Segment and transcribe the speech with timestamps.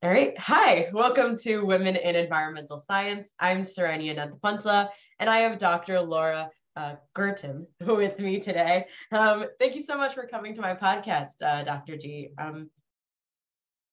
[0.00, 0.38] All right.
[0.38, 3.34] Hi, welcome to Women in Environmental Science.
[3.40, 6.00] I'm Saranya Nanthapantla, and I have Dr.
[6.00, 8.86] Laura uh, Guertin with me today.
[9.10, 11.96] Um, thank you so much for coming to my podcast, uh, Dr.
[11.96, 12.30] G.
[12.38, 12.70] Um,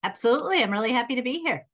[0.03, 0.61] Absolutely.
[0.61, 1.65] I'm really happy to be here.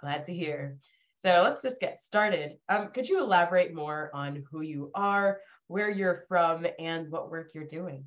[0.00, 0.78] Glad to hear.
[1.18, 2.56] So let's just get started.
[2.70, 7.50] Um, could you elaborate more on who you are, where you're from, and what work
[7.54, 8.06] you're doing?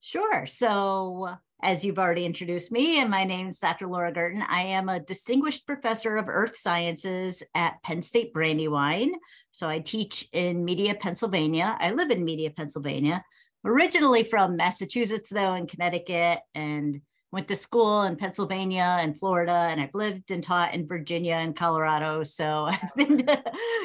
[0.00, 0.46] Sure.
[0.46, 3.86] So, as you've already introduced me, and my name is Dr.
[3.86, 4.44] Laura Guertin.
[4.48, 9.12] I am a distinguished professor of earth sciences at Penn State Brandywine.
[9.52, 11.76] So, I teach in Media, Pennsylvania.
[11.78, 13.24] I live in Media, Pennsylvania.
[13.64, 17.00] Originally from Massachusetts, though, and Connecticut, and
[17.34, 21.56] went to school in Pennsylvania and Florida, and I've lived and taught in Virginia and
[21.56, 22.22] Colorado.
[22.22, 23.42] So I've been to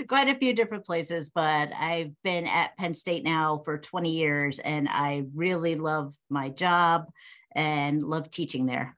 [0.07, 4.59] quite a few different places, but I've been at Penn State now for 20 years,
[4.59, 7.07] and I really love my job
[7.53, 8.97] and love teaching there.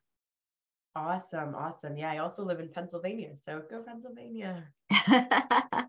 [0.95, 1.55] Awesome.
[1.55, 1.95] Awesome.
[1.97, 2.11] Yeah.
[2.11, 3.29] I also live in Pennsylvania.
[3.45, 4.65] So go Pennsylvania.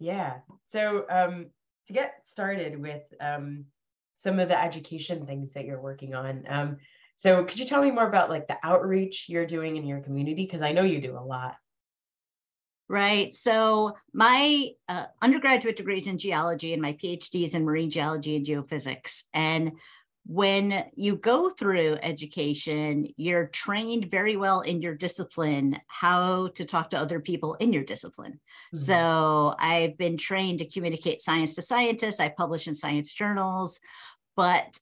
[0.00, 0.38] yeah.
[0.70, 1.46] So um,
[1.86, 3.66] to get started with um,
[4.16, 6.76] some of the education things that you're working on, um,
[7.16, 10.44] so could you tell me more about like the outreach you're doing in your community?
[10.44, 11.56] Because I know you do a lot.
[12.88, 13.34] Right.
[13.34, 19.24] So my uh, undergraduate degrees in geology and my PhDs in marine geology and geophysics.
[19.34, 19.72] And
[20.28, 26.90] when you go through education, you're trained very well in your discipline how to talk
[26.90, 28.32] to other people in your discipline.
[28.74, 28.76] Mm-hmm.
[28.76, 32.20] So I've been trained to communicate science to scientists.
[32.20, 33.80] I publish in science journals,
[34.36, 34.78] but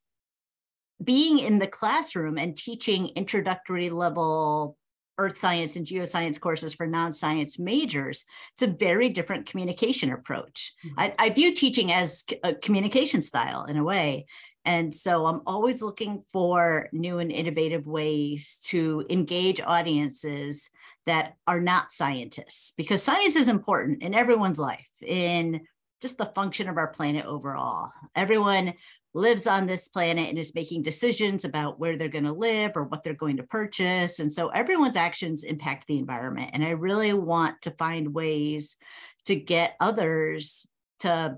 [1.02, 4.76] being in the classroom and teaching introductory level
[5.18, 10.72] earth science and geoscience courses for non-science majors it's a very different communication approach.
[10.84, 11.00] Mm-hmm.
[11.00, 14.26] I, I, view teaching as a communication style in a way.
[14.64, 20.70] And so i'm always looking for new and innovative ways to engage audiences
[21.04, 25.60] that are not scientists because science is important in everyone's life in
[26.02, 27.90] just the function of our planet overall.
[28.14, 28.74] Everyone
[29.16, 32.84] lives on this planet and is making decisions about where they're going to live or
[32.84, 34.18] what they're going to purchase.
[34.18, 36.50] And so everyone's actions impact the environment.
[36.52, 38.76] And I really want to find ways
[39.24, 40.66] to get others
[41.00, 41.36] to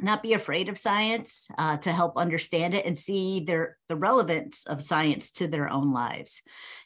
[0.00, 4.64] not be afraid of science, uh, to help understand it and see their the relevance
[4.66, 6.40] of science to their own lives.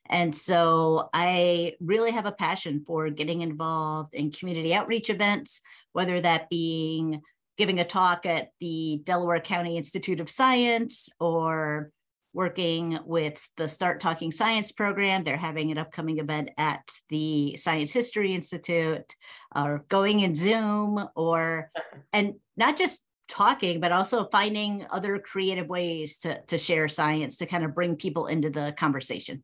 [0.09, 5.61] And so I really have a passion for getting involved in community outreach events,
[5.93, 7.22] whether that being
[7.56, 11.91] giving a talk at the Delaware County Institute of Science or
[12.32, 15.22] working with the Start Talking Science program.
[15.22, 19.15] They're having an upcoming event at the Science History Institute,
[19.54, 21.70] or going in Zoom, or
[22.12, 27.47] and not just talking, but also finding other creative ways to, to share science to
[27.47, 29.42] kind of bring people into the conversation.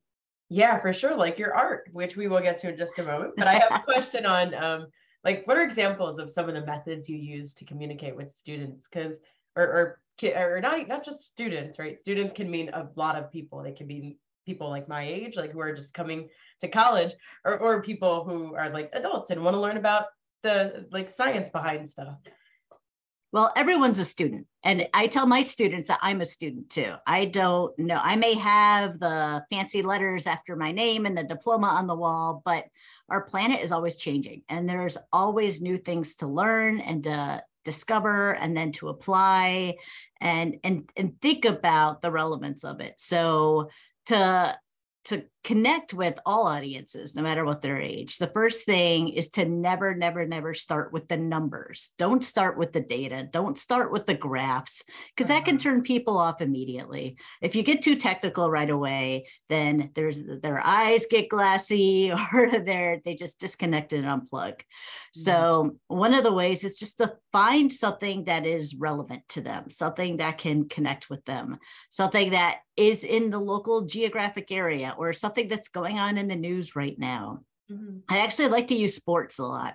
[0.48, 1.16] Yeah, for sure.
[1.16, 3.34] Like your art, which we will get to in just a moment.
[3.36, 4.86] But I have a question on um,
[5.24, 8.88] like what are examples of some of the methods you use to communicate with students?
[8.88, 9.20] Because
[9.56, 10.00] or, or
[10.36, 11.98] or not not just students right?
[12.00, 13.62] Students can mean a lot of people.
[13.62, 16.28] They can be people like my age like who are just coming
[16.60, 17.12] to college
[17.44, 20.06] or, or people who are like adults and want to learn about
[20.42, 22.16] the like science behind stuff.
[23.32, 26.94] Well everyone's a student and i tell my students that i'm a student too.
[27.06, 31.68] I don't know i may have the fancy letters after my name and the diploma
[31.68, 32.64] on the wall but
[33.10, 38.34] our planet is always changing and there's always new things to learn and to discover
[38.36, 39.76] and then to apply
[40.20, 42.94] and and and think about the relevance of it.
[42.98, 43.70] So
[44.06, 44.56] to
[45.06, 48.18] to connect with all audiences, no matter what their age.
[48.18, 51.90] The first thing is to never, never, never start with the numbers.
[51.98, 53.26] Don't start with the data.
[53.30, 54.82] Don't start with the graphs,
[55.14, 55.62] because that can uh-huh.
[55.62, 57.16] turn people off immediately.
[57.40, 63.00] If you get too technical right away, then there's their eyes get glassy or they're
[63.04, 64.52] they just disconnect and unplug.
[64.52, 65.20] Mm-hmm.
[65.22, 69.70] So one of the ways is just to find something that is relevant to them,
[69.70, 71.58] something that can connect with them,
[71.88, 76.26] something that is in the local geographic area or something something that's going on in
[76.26, 77.40] the news right now.
[77.70, 77.98] Mm-hmm.
[78.08, 79.74] I actually like to use sports a lot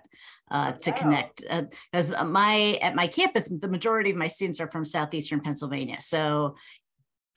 [0.52, 0.98] uh, to wow.
[0.98, 1.44] connect
[1.92, 6.02] because uh, my at my campus, the majority of my students are from southeastern Pennsylvania.
[6.02, 6.56] So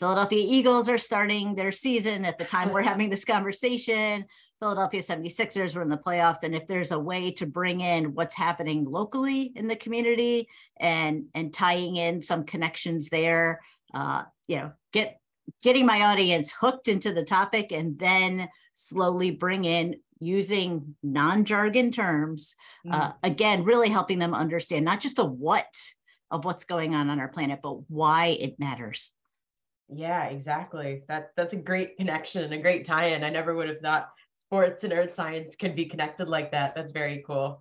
[0.01, 4.25] Philadelphia Eagles are starting their season at the time we're having this conversation.
[4.59, 6.43] Philadelphia 76ers were in the playoffs.
[6.43, 10.49] And if there's a way to bring in what's happening locally in the community
[10.81, 13.61] and and tying in some connections there,
[13.95, 15.21] uh, you know, get
[15.63, 22.55] getting my audience hooked into the topic and then slowly bring in using non-jargon terms
[22.87, 22.93] mm.
[22.93, 25.73] uh, again really helping them understand not just the what
[26.31, 29.13] of what's going on on our planet but why it matters
[29.95, 33.79] yeah exactly that that's a great connection and a great tie-in i never would have
[33.79, 34.09] thought
[34.49, 36.75] sports and earth science can be connected like that.
[36.75, 37.61] That's very cool.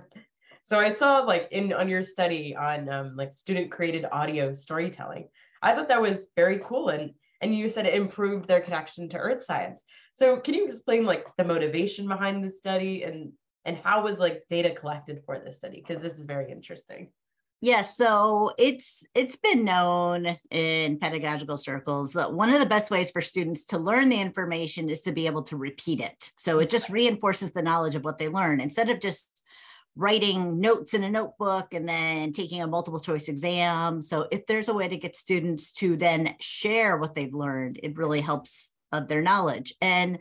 [0.64, 5.28] so I saw like in on your study on um, like student created audio storytelling.
[5.62, 9.16] I thought that was very cool and and you said it improved their connection to
[9.16, 9.84] earth science.
[10.14, 13.32] So can you explain like the motivation behind the study and
[13.64, 17.10] and how was like data collected for this study because this is very interesting.
[17.60, 23.10] Yes, so it's it's been known in pedagogical circles that one of the best ways
[23.10, 26.30] for students to learn the information is to be able to repeat it.
[26.36, 29.37] So it just reinforces the knowledge of what they learn instead of just
[29.96, 34.00] writing notes in a notebook and then taking a multiple choice exam.
[34.00, 37.96] So if there's a way to get students to then share what they've learned, it
[37.96, 39.74] really helps uh, their knowledge.
[39.80, 40.18] And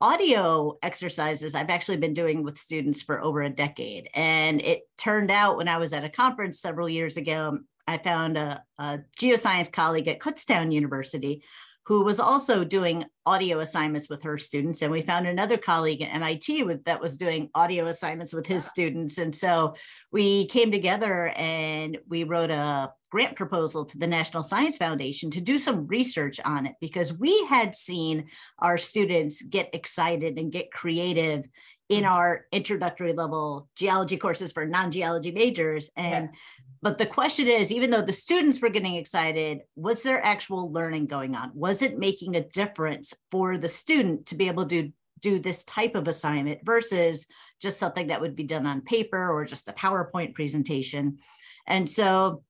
[0.00, 4.10] audio exercises I've actually been doing with students for over a decade.
[4.14, 8.36] And it turned out when I was at a conference several years ago, I found
[8.36, 11.42] a, a geoscience colleague at Kutztown University
[11.86, 14.82] who was also doing audio assignments with her students.
[14.82, 18.66] And we found another colleague at MIT with, that was doing audio assignments with his
[18.66, 19.18] students.
[19.18, 19.74] And so
[20.10, 25.40] we came together and we wrote a grant proposal to the National Science Foundation to
[25.40, 28.26] do some research on it because we had seen
[28.58, 31.46] our students get excited and get creative
[31.88, 32.10] in mm.
[32.10, 36.38] our introductory level geology courses for non-geology majors and yeah.
[36.82, 41.06] but the question is even though the students were getting excited was there actual learning
[41.06, 44.90] going on was it making a difference for the student to be able to
[45.20, 47.26] do this type of assignment versus
[47.60, 51.18] just something that would be done on paper or just a powerpoint presentation
[51.66, 52.42] and so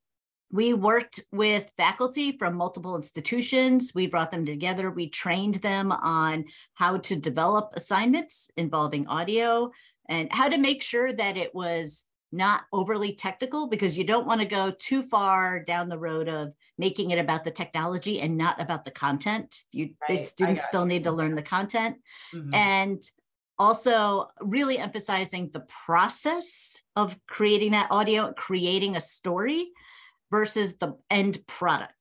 [0.54, 3.90] we worked with faculty from multiple institutions.
[3.92, 4.88] We brought them together.
[4.88, 9.72] We trained them on how to develop assignments involving audio
[10.08, 14.42] and how to make sure that it was not overly technical because you don't want
[14.42, 18.60] to go too far down the road of making it about the technology and not
[18.60, 19.64] about the content.
[19.72, 20.16] You right.
[20.16, 20.88] the students still you.
[20.88, 21.96] need to learn the content.
[22.32, 22.54] Mm-hmm.
[22.54, 23.10] And
[23.58, 29.72] also really emphasizing the process of creating that audio, creating a story
[30.30, 31.92] versus the end product.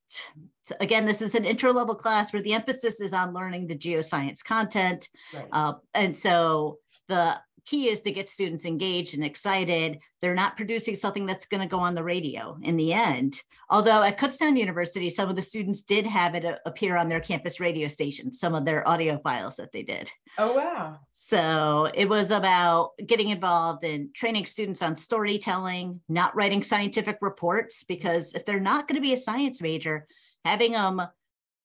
[0.64, 3.76] So again, this is an intro level class where the emphasis is on learning the
[3.76, 5.10] geoscience content.
[5.34, 5.46] Right.
[5.52, 10.00] Uh, and so the key is to get students engaged and excited.
[10.22, 13.42] They're not producing something that's going to go on the radio in the end.
[13.70, 17.20] Although at Kutztown University, some of the students did have it uh, appear on their
[17.20, 20.12] campus radio station, some of their audio files that they did.
[20.38, 21.00] Oh, wow.
[21.14, 27.84] So it was about getting involved in training students on storytelling, not writing scientific reports,
[27.84, 30.08] because if they're not going to be a science major,
[30.46, 31.02] having them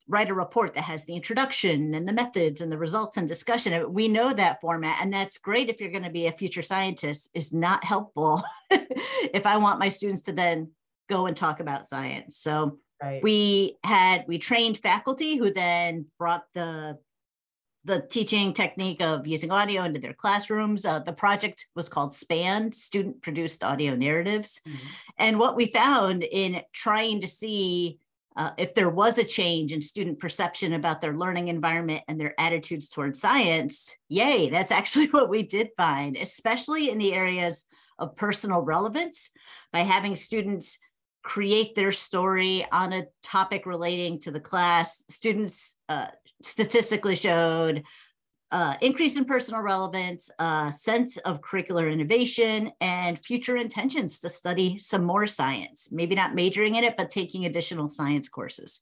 [0.08, 3.93] write a report that has the introduction and the methods and the results and discussion.
[3.93, 7.31] We know that format, and that's great if you're going to be a future scientist,
[7.34, 10.70] is not helpful if I want my students to then
[11.08, 12.38] go and talk about science.
[12.38, 13.22] So right.
[13.22, 16.99] we had we trained faculty who then brought the
[17.84, 20.84] the teaching technique of using audio into their classrooms.
[20.84, 24.61] Uh, the project was called SPAN, Student Produced Audio Narratives.
[24.66, 24.87] Mm-hmm.
[25.19, 27.99] And what we found in trying to see
[28.38, 32.40] uh, if there was a change in student perception about their learning environment and their
[32.40, 37.64] attitudes towards science, yay, that's actually what we did find, especially in the areas
[37.99, 39.31] of personal relevance
[39.73, 40.79] by having students
[41.25, 45.05] create their story on a topic relating to the class.
[45.08, 46.06] Students uh,
[46.40, 47.82] statistically showed
[48.50, 54.78] uh, increase in personal relevance, uh, sense of curricular innovation, and future intentions to study
[54.78, 55.90] some more science.
[55.92, 58.80] Maybe not majoring in it, but taking additional science courses.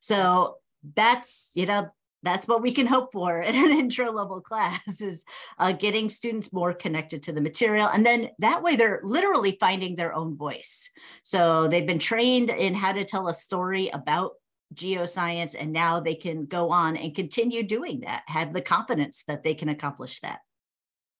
[0.00, 0.56] So
[0.94, 1.90] that's, you know,
[2.24, 5.24] that's what we can hope for in an intro level class is
[5.58, 9.94] uh, getting students more connected to the material and then that way they're literally finding
[9.94, 10.90] their own voice
[11.22, 14.32] so they've been trained in how to tell a story about
[14.74, 19.42] geoscience and now they can go on and continue doing that have the confidence that
[19.42, 20.40] they can accomplish that.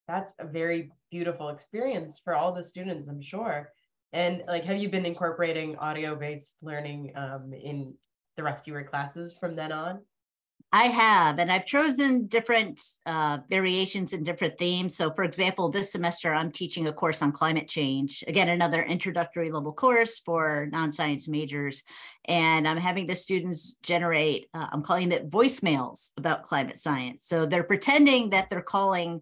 [0.09, 3.71] That's a very beautiful experience for all the students i'm sure.
[4.13, 7.95] And like have you been incorporating audio based learning um, in
[8.37, 10.01] the rest of your classes from then on
[10.75, 14.97] I have, and I've chosen different uh, variations and different themes.
[14.97, 18.25] So, for example, this semester I'm teaching a course on climate change.
[18.27, 21.85] Again, another introductory level course for non science majors.
[22.25, 27.25] And I'm having the students generate, uh, I'm calling it voicemails about climate science.
[27.25, 29.21] So, they're pretending that they're calling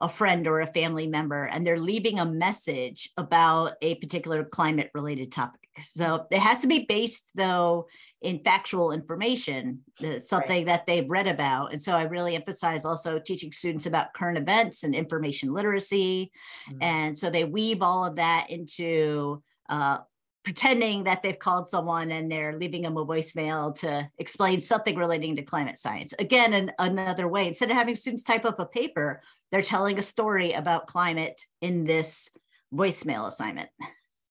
[0.00, 4.90] a friend or a family member and they're leaving a message about a particular climate
[4.94, 5.63] related topic.
[5.82, 7.86] So it has to be based though
[8.22, 9.80] in factual information,
[10.18, 10.66] something right.
[10.66, 11.72] that they've read about.
[11.72, 16.32] And so I really emphasize also teaching students about current events and information literacy.
[16.70, 16.82] Mm-hmm.
[16.82, 19.98] And so they weave all of that into uh,
[20.44, 25.36] pretending that they've called someone and they're leaving them a voicemail to explain something relating
[25.36, 26.14] to climate science.
[26.18, 30.02] Again, an, another way, instead of having students type up a paper, they're telling a
[30.02, 32.28] story about climate in this
[32.72, 33.70] voicemail assignment.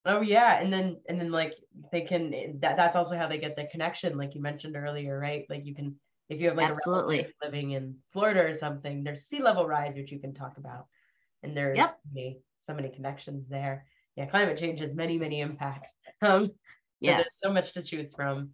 [0.05, 1.55] Oh yeah, and then and then like
[1.91, 5.45] they can that that's also how they get the connection, like you mentioned earlier, right?
[5.49, 5.95] Like you can
[6.29, 7.19] if you have like Absolutely.
[7.21, 10.87] a living in Florida or something, there's sea level rise which you can talk about,
[11.41, 11.91] and there's yep.
[11.91, 13.85] so, many, so many connections there.
[14.15, 15.95] Yeah, climate change has many many impacts.
[16.21, 16.51] Um,
[16.99, 18.51] yes, there's so much to choose from.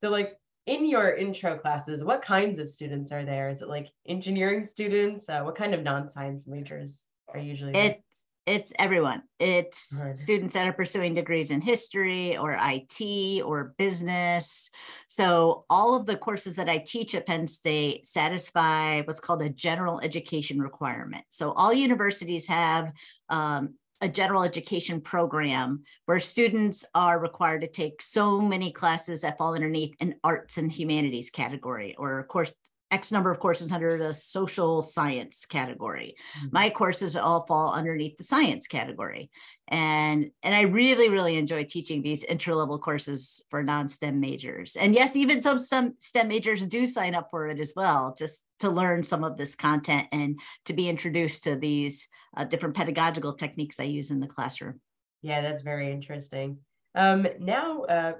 [0.00, 3.48] So like in your intro classes, what kinds of students are there?
[3.48, 5.28] Is it like engineering students?
[5.28, 7.74] Uh, what kind of non-science majors are usually?
[7.74, 8.07] It's
[8.48, 9.22] it's everyone.
[9.38, 10.16] It's right.
[10.16, 14.70] students that are pursuing degrees in history or IT or business.
[15.08, 19.50] So all of the courses that I teach at Penn State satisfy what's called a
[19.50, 21.24] general education requirement.
[21.28, 22.90] So all universities have
[23.28, 29.36] um, a general education program where students are required to take so many classes that
[29.36, 32.54] fall underneath an arts and humanities category or of course
[32.90, 36.16] X number of courses under the social science category.
[36.38, 36.48] Mm-hmm.
[36.52, 39.30] My courses all fall underneath the science category.
[39.68, 44.76] And, and I really, really enjoy teaching these interlevel courses for non-STEM majors.
[44.76, 48.44] And yes, even some STEM, STEM majors do sign up for it as well, just
[48.60, 53.34] to learn some of this content and to be introduced to these uh, different pedagogical
[53.34, 54.80] techniques I use in the classroom.
[55.20, 56.58] Yeah, that's very interesting.
[56.94, 58.12] Um, now, uh,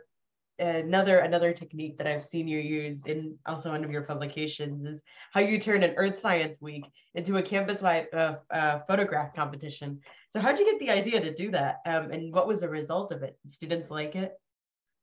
[0.58, 5.02] another another technique that I've seen you use in also one of your publications is
[5.32, 6.84] how you turn an Earth Science Week
[7.14, 10.00] into a campus-wide uh, uh, photograph competition.
[10.30, 13.12] So how'd you get the idea to do that, um, and what was the result
[13.12, 13.36] of it?
[13.42, 14.32] Did students like it?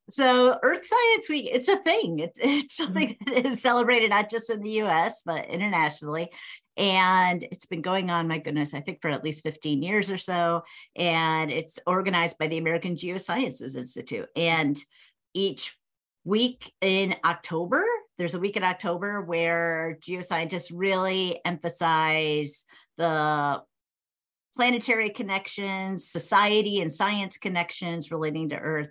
[0.08, 2.20] So Earth Science Week, it's a thing.
[2.20, 3.34] It's, it's something mm-hmm.
[3.34, 5.22] that is celebrated not just in the U.S.
[5.24, 6.30] but internationally.
[6.76, 10.18] And it's been going on, my goodness, I think for at least 15 years or
[10.18, 10.62] so.
[10.94, 14.28] And it's organized by the American Geosciences Institute.
[14.36, 14.78] And
[15.36, 15.76] each
[16.24, 17.84] week in October.
[18.16, 22.64] There's a week in October where geoscientists really emphasize
[22.96, 23.62] the
[24.56, 28.88] planetary connections, society and science connections relating to Earth.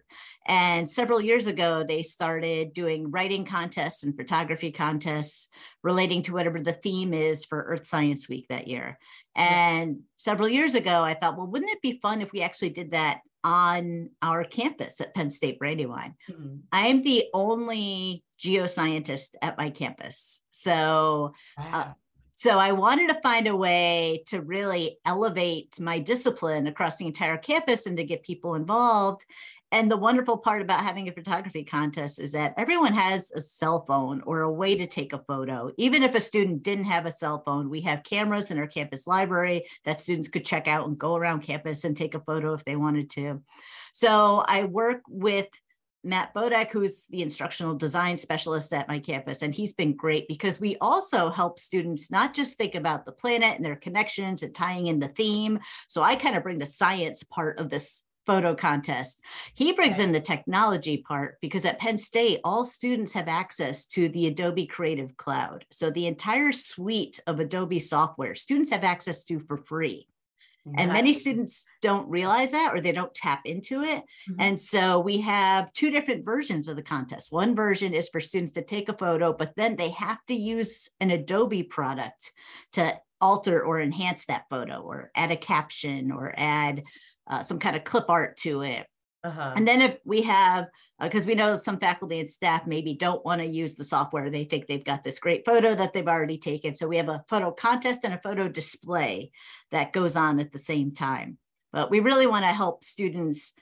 [0.47, 5.49] And several years ago, they started doing writing contests and photography contests
[5.81, 8.99] relating to whatever the theme is for Earth Science Week that year.
[9.35, 10.01] And yeah.
[10.17, 13.21] several years ago, I thought, well, wouldn't it be fun if we actually did that
[13.45, 16.15] on our campus at Penn State Brandywine.
[16.29, 16.55] Mm-hmm.
[16.71, 20.41] I'm the only geoscientist at my campus.
[20.49, 21.79] So, uh, wow.
[21.79, 21.93] uh,
[22.37, 27.37] so I wanted to find a way to really elevate my discipline across the entire
[27.37, 29.23] campus and to get people involved
[29.75, 33.83] and the wonderful part about having a photography contest is that everyone has a cell
[33.85, 35.69] phone or a way to take a photo.
[35.77, 39.05] Even if a student didn't have a cell phone, we have cameras in our campus
[39.05, 42.63] library that students could check out and go around campus and take a photo if
[42.63, 43.43] they wanted to.
[43.91, 45.47] So I work with
[46.05, 50.61] Matt Bodek, who's the instructional design specialist at my campus, and he's been great because
[50.61, 54.87] we also help students not just think about the planet and their connections and tying
[54.87, 55.59] in the theme.
[55.89, 59.21] So I kind of bring the science part of this photo contest.
[59.53, 64.09] He brings in the technology part because at Penn State, all students have access to
[64.09, 65.65] the Adobe Creative Cloud.
[65.71, 70.07] So the entire suite of Adobe software, students have access to for free.
[70.77, 73.99] And many students don't realize that or they don't tap into it.
[73.99, 74.35] Mm-hmm.
[74.39, 77.31] And so we have two different versions of the contest.
[77.31, 80.89] One version is for students to take a photo, but then they have to use
[80.99, 82.31] an Adobe product
[82.73, 86.81] to alter or enhance that photo or add a caption or add
[87.27, 88.87] uh, some kind of clip art to it.
[89.23, 89.53] Uh-huh.
[89.55, 90.67] And then if we have,
[91.01, 94.29] because uh, we know some faculty and staff maybe don't want to use the software,
[94.29, 96.75] they think they've got this great photo that they've already taken.
[96.75, 99.31] So we have a photo contest and a photo display
[99.71, 101.39] that goes on at the same time.
[101.73, 103.53] But we really want to help students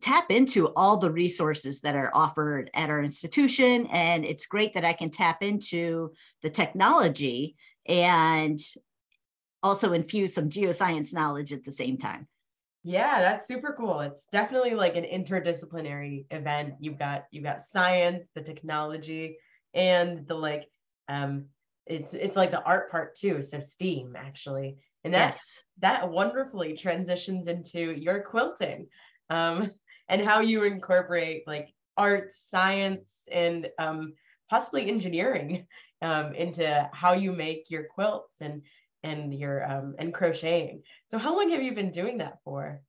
[0.00, 3.86] tap into all the resources that are offered at our institution.
[3.92, 8.58] And it's great that I can tap into the technology and
[9.62, 12.26] also infuse some geoscience knowledge at the same time.
[12.84, 14.00] Yeah, that's super cool.
[14.00, 16.74] It's definitely like an interdisciplinary event.
[16.80, 19.38] You've got you've got science, the technology,
[19.72, 20.68] and the like
[21.08, 21.46] um
[21.86, 23.40] it's it's like the art part too.
[23.40, 24.78] So STEAM actually.
[25.04, 25.62] And that's yes.
[25.80, 28.88] that wonderfully transitions into your quilting.
[29.30, 29.70] Um
[30.08, 34.14] and how you incorporate like art, science, and um
[34.50, 35.66] possibly engineering
[36.02, 38.62] um into how you make your quilts and
[39.02, 40.82] and your um and crocheting.
[41.10, 42.82] So how long have you been doing that for?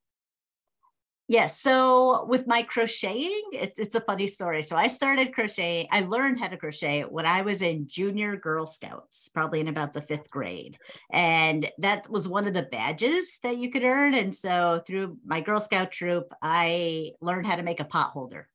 [1.29, 1.61] Yes.
[1.61, 4.61] So with my crocheting, it's, it's a funny story.
[4.61, 5.87] So I started crocheting.
[5.89, 9.93] I learned how to crochet when I was in junior Girl Scouts, probably in about
[9.93, 10.77] the fifth grade.
[11.11, 14.13] And that was one of the badges that you could earn.
[14.13, 18.49] And so through my Girl Scout troop, I learned how to make a pot holder.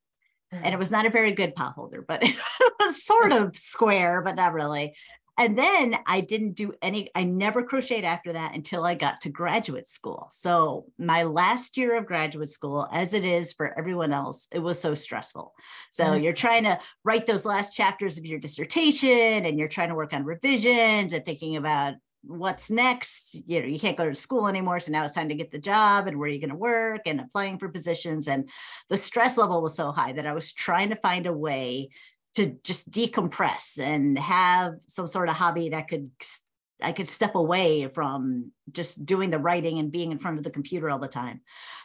[0.52, 0.78] And it mm.
[0.78, 2.36] was not a very good pot holder, but it
[2.80, 4.94] was sort of square, but not really.
[5.38, 9.30] And then I didn't do any, I never crocheted after that until I got to
[9.30, 10.28] graduate school.
[10.32, 14.80] So my last year of graduate school, as it is for everyone else, it was
[14.80, 15.54] so stressful.
[15.92, 16.24] So mm-hmm.
[16.24, 20.12] you're trying to write those last chapters of your dissertation and you're trying to work
[20.12, 24.80] on revisions and thinking about what's next you know you can't go to school anymore
[24.80, 27.02] so now it's time to get the job and where are you going to work
[27.06, 28.48] and applying for positions and
[28.88, 31.88] the stress level was so high that i was trying to find a way
[32.38, 36.10] to just decompress and have some sort of hobby that could
[36.80, 40.50] I could step away from just doing the writing and being in front of the
[40.50, 41.40] computer all the time.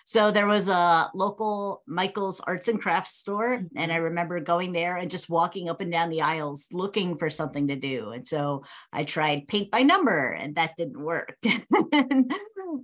[0.06, 3.54] So there was a local Michael's Arts and Crafts store.
[3.54, 4.04] And I mm-hmm.
[4.04, 7.76] remember going there and just walking up and down the aisles looking for something to
[7.76, 8.12] do.
[8.12, 11.38] And so I tried paint by number and that didn't work.
[11.44, 12.30] and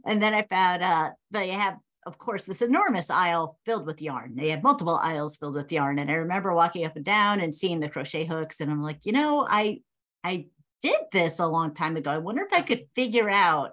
[0.04, 4.36] then I found uh, they have of course, this enormous aisle filled with yarn.
[4.36, 6.00] They had multiple aisles filled with yarn.
[6.00, 8.62] And I remember walking up and down and seeing the crochet hooks.
[8.62, 9.82] And I'm like, you know, I
[10.24, 10.48] I
[10.82, 12.10] did this a long time ago.
[12.10, 13.72] I wonder if I could figure out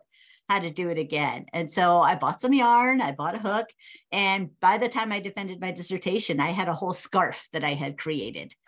[0.49, 1.47] how to do it again.
[1.52, 3.66] And so I bought some yarn, I bought a hook,
[4.12, 7.75] and by the time I defended my dissertation, I had a whole scarf that I
[7.75, 8.54] had created.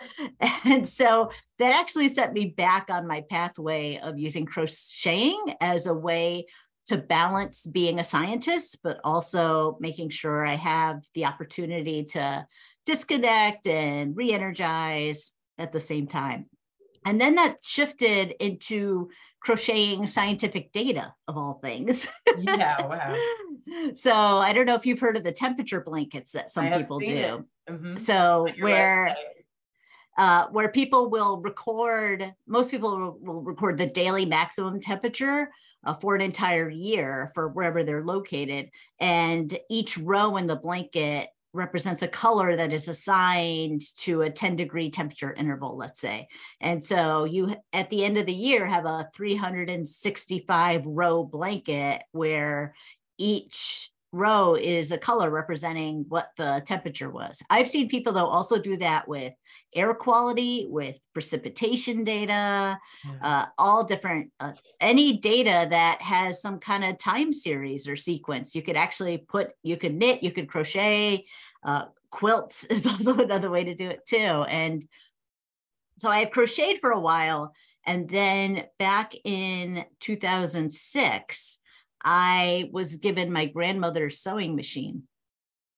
[0.65, 5.95] And so that actually set me back on my pathway of using crocheting as a
[5.95, 6.47] way
[6.88, 12.47] to balance being a scientist, but also making sure I have the opportunity to
[12.87, 16.47] disconnect and re energize at the same time.
[17.04, 22.07] And then that shifted into crocheting scientific data of all things.
[22.38, 23.92] yeah, wow.
[23.95, 27.45] So I don't know if you've heard of the temperature blankets that some people do.
[27.68, 27.97] Mm-hmm.
[27.99, 29.14] So where
[30.16, 35.49] uh, where people will record, most people will, will record the daily maximum temperature
[35.85, 38.71] uh, for an entire year for wherever they're located.
[38.99, 44.57] And each row in the blanket represents a color that is assigned to a 10
[44.57, 46.29] degree temperature interval, let's say.
[46.61, 52.75] And so you, at the end of the year, have a 365 row blanket where
[53.17, 57.42] each row is a color representing what the temperature was.
[57.51, 59.35] I've seen people though also do that with
[59.75, 63.18] air quality, with precipitation data, yeah.
[63.23, 68.55] uh, all different, uh, any data that has some kind of time series or sequence.
[68.55, 71.27] You could actually put, you could knit, you could crochet,
[71.62, 74.16] uh, quilts is also another way to do it too.
[74.16, 74.88] And
[75.99, 77.53] so I had crocheted for a while.
[77.85, 81.59] And then back in 2006,
[82.05, 85.05] I was given my grandmother's sewing machine.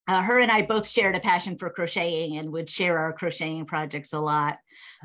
[0.09, 3.65] Uh, her and I both shared a passion for crocheting and would share our crocheting
[3.65, 4.59] projects a lot.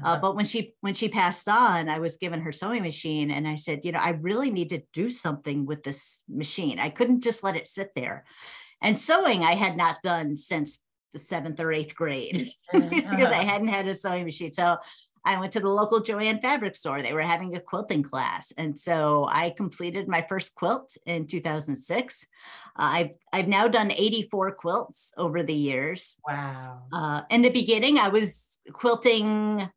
[0.03, 0.19] Uh, uh-huh.
[0.21, 3.53] but when she when she passed on, I was given her sewing machine, and I
[3.53, 6.79] said, you know, I really need to do something with this machine.
[6.79, 8.25] I couldn't just let it sit there.
[8.81, 10.79] And sewing, I had not done since
[11.13, 13.43] the seventh or eighth grade because I uh-huh.
[13.43, 14.53] hadn't had a sewing machine.
[14.53, 14.77] So
[15.25, 17.01] I went to the local Joann fabric store.
[17.01, 18.53] They were having a quilting class.
[18.57, 22.25] And so I completed my first quilt in 2006.
[22.25, 22.27] Uh,
[22.77, 26.17] I've, I've now done 84 quilts over the years.
[26.27, 26.83] Wow.
[26.93, 29.67] Uh, in the beginning, I was quilting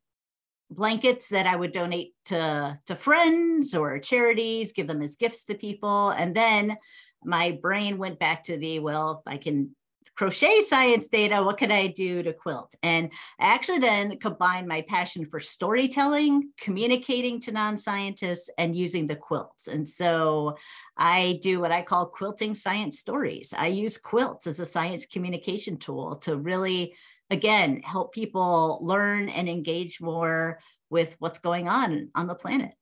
[0.71, 5.55] blankets that I would donate to, to friends or charities, give them as gifts to
[5.55, 6.11] people.
[6.11, 6.77] And then
[7.25, 9.75] my brain went back to the, well, I can
[10.19, 11.43] crochet science data.
[11.43, 12.75] What can I do to quilt?
[12.83, 19.07] And I actually then combined my passion for storytelling, communicating to non scientists, and using
[19.07, 19.69] the quilts.
[19.69, 20.57] And so
[20.97, 23.55] I do what I call quilting science stories.
[23.57, 26.95] I use quilts as a science communication tool to really,
[27.31, 30.59] again, help people learn and engage more
[30.91, 32.73] with what's going on on the planet.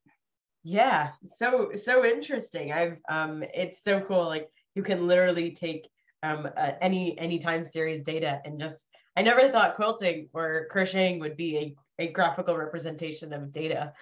[0.62, 2.72] Yeah, so so interesting.
[2.72, 5.88] I've um it's so cool like you can literally take
[6.22, 11.20] um, uh, any any time series data and just I never thought quilting or crocheting
[11.20, 11.57] would be
[11.98, 13.92] a, a graphical representation of data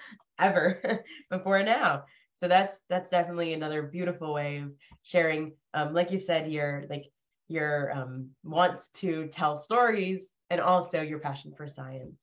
[0.40, 2.05] ever before now.
[2.38, 4.72] So that's that's definitely another beautiful way of
[5.03, 5.53] sharing.
[5.72, 7.05] Um, like you said, your like
[7.48, 12.20] your um, wants to tell stories and also your passion for science.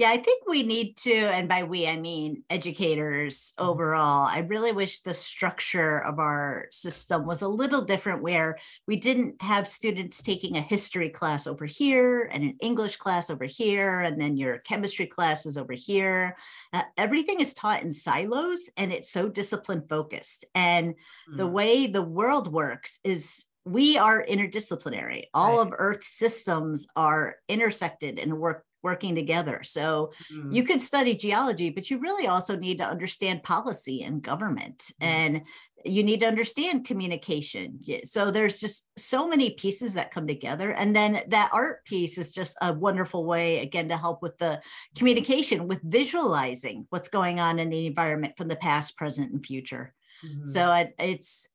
[0.00, 3.68] Yeah, I think we need to, and by we, I mean educators mm-hmm.
[3.68, 4.26] overall.
[4.26, 9.42] I really wish the structure of our system was a little different, where we didn't
[9.42, 14.18] have students taking a history class over here and an English class over here, and
[14.18, 16.34] then your chemistry classes over here.
[16.72, 20.46] Uh, everything is taught in silos and it's so discipline focused.
[20.54, 20.94] And
[21.30, 21.36] mm.
[21.36, 25.24] the way the world works is we are interdisciplinary.
[25.34, 25.66] All right.
[25.66, 29.62] of Earth's systems are intersected and work working together.
[29.62, 30.52] So mm-hmm.
[30.52, 34.78] you could study geology, but you really also need to understand policy and government.
[34.78, 35.04] Mm-hmm.
[35.04, 35.42] And
[35.84, 37.80] you need to understand communication.
[38.04, 40.72] So there's just so many pieces that come together.
[40.72, 44.60] And then that art piece is just a wonderful way, again, to help with the
[44.94, 49.94] communication, with visualizing what's going on in the environment from the past, present, and future.
[50.22, 50.46] Mm-hmm.
[50.46, 51.46] So it, it's,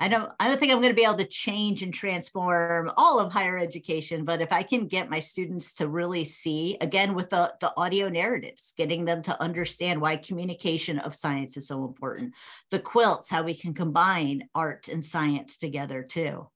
[0.00, 3.18] I don't I don't think I'm going to be able to change and transform all
[3.18, 7.30] of higher education, but if I can get my students to really see again with
[7.30, 12.34] the the audio narratives, getting them to understand why communication of science is so important.
[12.70, 16.48] The quilts, how we can combine art and science together too.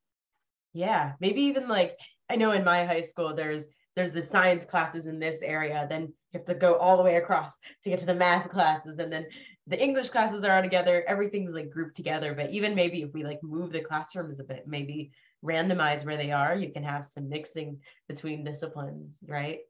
[0.73, 1.99] Yeah, maybe even like
[2.31, 3.65] I know in my high school there's
[3.97, 7.17] there's the science classes in this area, then you have to go all the way
[7.17, 7.53] across
[7.83, 9.27] to get to the math classes and then
[9.67, 12.35] the English classes are all together, everything's like grouped together.
[12.35, 15.13] But even maybe if we like move the classrooms a bit, maybe
[15.45, 19.61] randomize where they are, you can have some mixing between disciplines, right?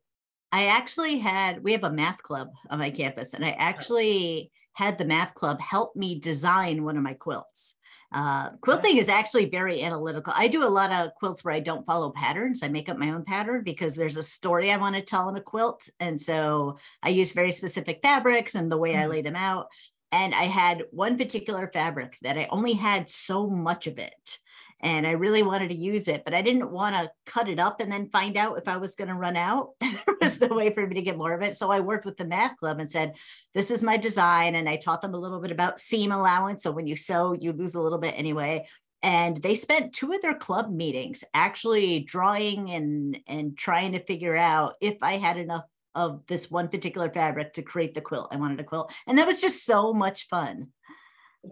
[0.53, 4.99] I actually had, we have a math club on my campus, and I actually had
[4.99, 7.75] the math club help me design one of my quilts.
[8.15, 10.35] Uh, quilting is actually very analytical.
[10.37, 12.62] I do a lot of quilts where I don't follow patterns.
[12.62, 15.37] I make up my own pattern because there's a story I want to tell in
[15.37, 15.88] a quilt.
[15.99, 19.11] And so I use very specific fabrics and the way I mm-hmm.
[19.11, 19.69] lay them out.
[20.11, 24.38] And I had one particular fabric that I only had so much of it
[24.83, 27.81] and I really wanted to use it, but I didn't want to cut it up
[27.81, 29.71] and then find out if I was going to run out.
[29.81, 31.55] there was no way for me to get more of it.
[31.55, 33.14] So I worked with the math club and said,
[33.55, 34.57] This is my design.
[34.57, 36.64] And I taught them a little bit about seam allowance.
[36.64, 38.66] So when you sew, you lose a little bit anyway.
[39.05, 44.37] And they spent two of their club meetings actually drawing and, and trying to figure
[44.37, 45.64] out if I had enough
[45.95, 48.29] of this one particular fabric to create the quilt.
[48.33, 48.92] I wanted a quilt.
[49.07, 50.68] And that was just so much fun.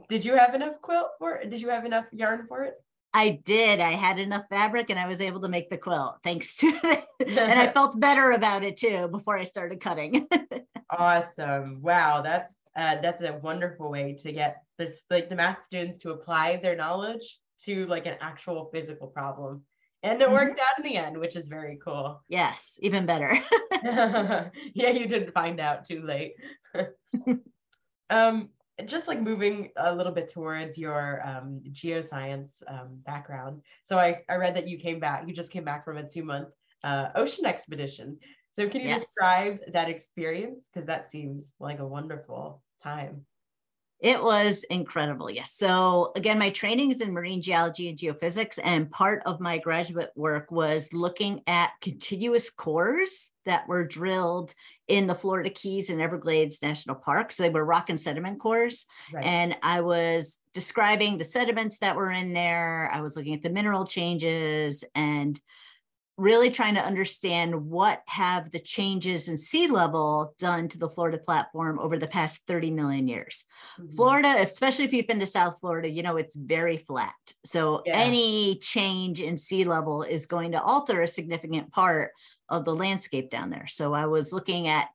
[0.08, 1.50] Did you have enough quilt for it?
[1.50, 2.74] Did you have enough yarn for it?
[3.12, 3.80] I did.
[3.80, 7.04] I had enough fabric and I was able to make the quilt thanks to it.
[7.26, 10.28] and I felt better about it too before I started cutting.
[10.90, 11.82] awesome.
[11.82, 12.22] Wow.
[12.22, 16.60] That's uh, that's a wonderful way to get this like the math students to apply
[16.62, 19.62] their knowledge to like an actual physical problem.
[20.02, 20.34] And it mm-hmm.
[20.34, 22.22] worked out in the end, which is very cool.
[22.28, 23.38] Yes, even better.
[23.82, 26.34] yeah, you didn't find out too late.
[28.08, 28.48] um,
[28.86, 33.62] just like moving a little bit towards your um, geoscience um, background.
[33.84, 36.24] So I, I read that you came back, you just came back from a two
[36.24, 36.48] month
[36.84, 38.18] uh, ocean expedition.
[38.52, 39.00] So can you yes.
[39.00, 40.68] describe that experience?
[40.72, 43.24] Because that seems like a wonderful time.
[44.00, 45.30] It was incredible.
[45.30, 45.52] Yes.
[45.52, 50.10] So, again, my training is in marine geology and geophysics, and part of my graduate
[50.16, 54.54] work was looking at continuous cores that were drilled
[54.88, 57.36] in the Florida Keys and Everglades National Parks.
[57.36, 58.86] So they were rock and sediment cores.
[59.12, 59.24] Right.
[59.24, 62.90] And I was describing the sediments that were in there.
[62.92, 65.40] I was looking at the mineral changes and
[66.20, 71.16] really trying to understand what have the changes in sea level done to the Florida
[71.16, 73.44] platform over the past 30 million years.
[73.80, 73.92] Mm-hmm.
[73.92, 77.14] Florida, especially if you've been to South Florida, you know it's very flat.
[77.46, 77.96] So yeah.
[77.96, 82.10] any change in sea level is going to alter a significant part
[82.50, 83.66] of the landscape down there.
[83.66, 84.88] So I was looking at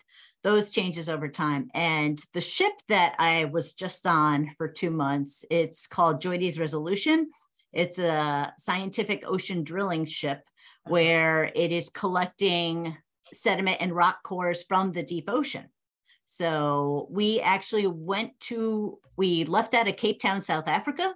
[0.43, 1.71] those changes over time.
[1.73, 7.31] And the ship that I was just on for two months, it's called JOIDES Resolution.
[7.73, 10.47] It's a scientific ocean drilling ship
[10.87, 12.95] where it is collecting
[13.33, 15.65] sediment and rock cores from the deep ocean.
[16.25, 21.13] So we actually went to, we left out of Cape Town, South Africa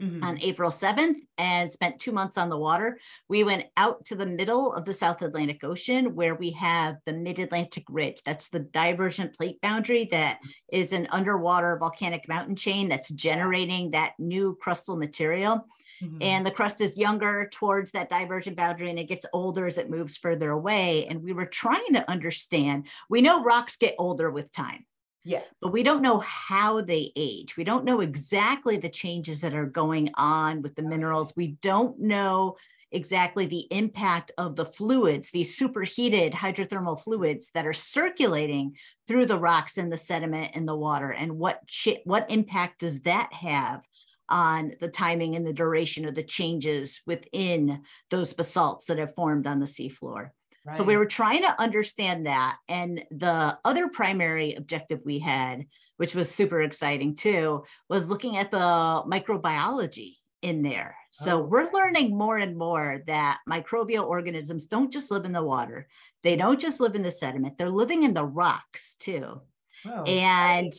[0.00, 0.22] mm-hmm.
[0.22, 2.98] on April 7th and spent two months on the water.
[3.28, 7.12] We went out to the middle of the South Atlantic Ocean where we have the
[7.12, 8.22] Mid Atlantic Ridge.
[8.24, 10.40] That's the divergent plate boundary that
[10.72, 15.66] is an underwater volcanic mountain chain that's generating that new crustal material.
[16.00, 16.18] Mm-hmm.
[16.20, 19.90] And the crust is younger towards that divergent boundary and it gets older as it
[19.90, 21.06] moves further away.
[21.06, 24.86] And we were trying to understand, we know rocks get older with time.
[25.24, 25.42] Yeah.
[25.60, 27.56] But we don't know how they age.
[27.56, 31.34] We don't know exactly the changes that are going on with the minerals.
[31.36, 32.56] We don't know
[32.92, 38.76] exactly the impact of the fluids, these superheated hydrothermal fluids that are circulating
[39.06, 41.60] through the rocks and the sediment and the water, and what
[42.04, 43.82] what impact does that have
[44.32, 49.46] on the timing and the duration of the changes within those basalts that have formed
[49.46, 50.30] on the seafloor.
[50.64, 50.76] Right.
[50.76, 52.56] So we were trying to understand that.
[52.68, 55.66] And the other primary objective we had,
[55.96, 60.96] which was super exciting too, was looking at the microbiology in there.
[61.10, 61.46] So oh.
[61.46, 65.88] we're learning more and more that microbial organisms don't just live in the water.
[66.22, 67.58] They don't just live in the sediment.
[67.58, 69.40] They're living in the rocks too.
[69.84, 70.72] Oh, and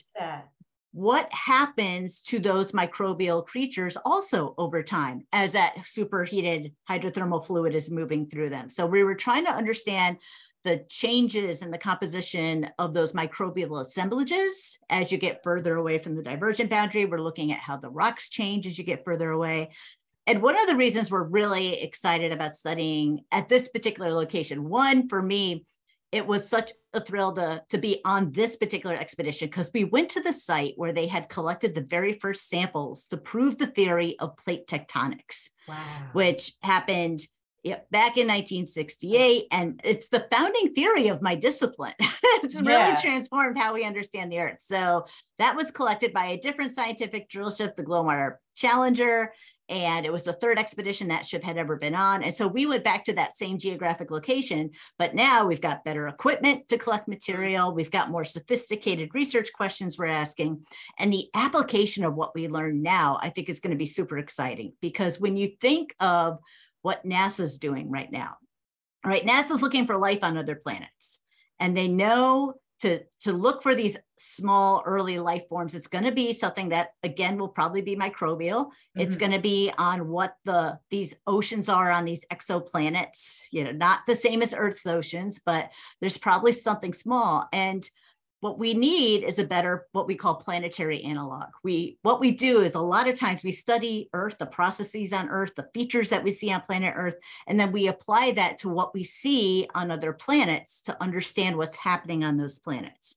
[0.94, 7.90] what happens to those microbial creatures also over time as that superheated hydrothermal fluid is
[7.90, 8.70] moving through them.
[8.70, 10.18] So we were trying to understand
[10.64, 16.16] the changes in the composition of those microbial assemblages as you get further away from
[16.16, 17.06] the divergent boundary.
[17.06, 19.72] We're looking at how the rocks change as you get further away.
[20.28, 25.10] And one of the reasons we're really excited about studying at this particular location, one
[25.10, 25.66] for me,
[26.14, 30.10] it was such a thrill to, to be on this particular expedition because we went
[30.10, 34.16] to the site where they had collected the very first samples to prove the theory
[34.20, 35.84] of plate tectonics, wow.
[36.14, 37.22] which happened
[37.64, 39.46] back in 1968.
[39.52, 41.94] And it's the founding theory of my discipline.
[42.00, 42.62] it's yeah.
[42.62, 44.58] really transformed how we understand the Earth.
[44.60, 45.06] So
[45.40, 49.32] that was collected by a different scientific drill ship, the Glomar Challenger
[49.70, 52.22] and it was the third expedition that ship had ever been on.
[52.22, 56.08] And so we went back to that same geographic location, but now we've got better
[56.08, 57.74] equipment to collect material.
[57.74, 60.66] We've got more sophisticated research questions we're asking.
[61.00, 64.18] And the application of what we learn now, I think is going to be super
[64.18, 66.40] exciting because when you think of
[66.84, 68.38] what NASA's doing right now,
[69.04, 69.26] right?
[69.26, 71.20] NASA's looking for life on other planets
[71.60, 76.12] and they know to to look for these small early life forms it's going to
[76.12, 79.02] be something that again will probably be microbial mm-hmm.
[79.02, 83.72] it's going to be on what the these oceans are on these exoplanets you know
[83.72, 85.70] not the same as earth's oceans but
[86.02, 87.90] there's probably something small and
[88.44, 92.62] what we need is a better what we call planetary analog we what we do
[92.62, 96.22] is a lot of times we study earth the processes on earth the features that
[96.22, 97.16] we see on planet earth
[97.48, 101.78] and then we apply that to what we see on other planets to understand what's
[101.78, 103.16] happening on those planets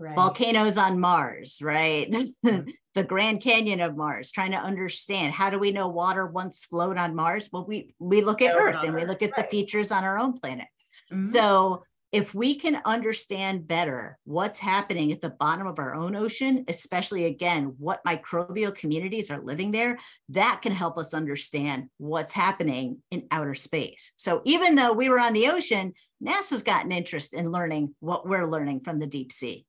[0.00, 0.16] right.
[0.16, 5.70] volcanoes on mars right the grand canyon of mars trying to understand how do we
[5.70, 9.22] know water once flowed on mars well we we look at earth and we look
[9.22, 9.48] at right.
[9.48, 10.66] the features on our own planet
[11.12, 11.22] mm-hmm.
[11.22, 16.64] so if we can understand better what's happening at the bottom of our own ocean,
[16.68, 19.98] especially again, what microbial communities are living there,
[20.28, 24.12] that can help us understand what's happening in outer space.
[24.16, 25.92] So even though we were on the ocean,
[26.24, 29.66] NASA's got an interest in learning what we're learning from the deep sea.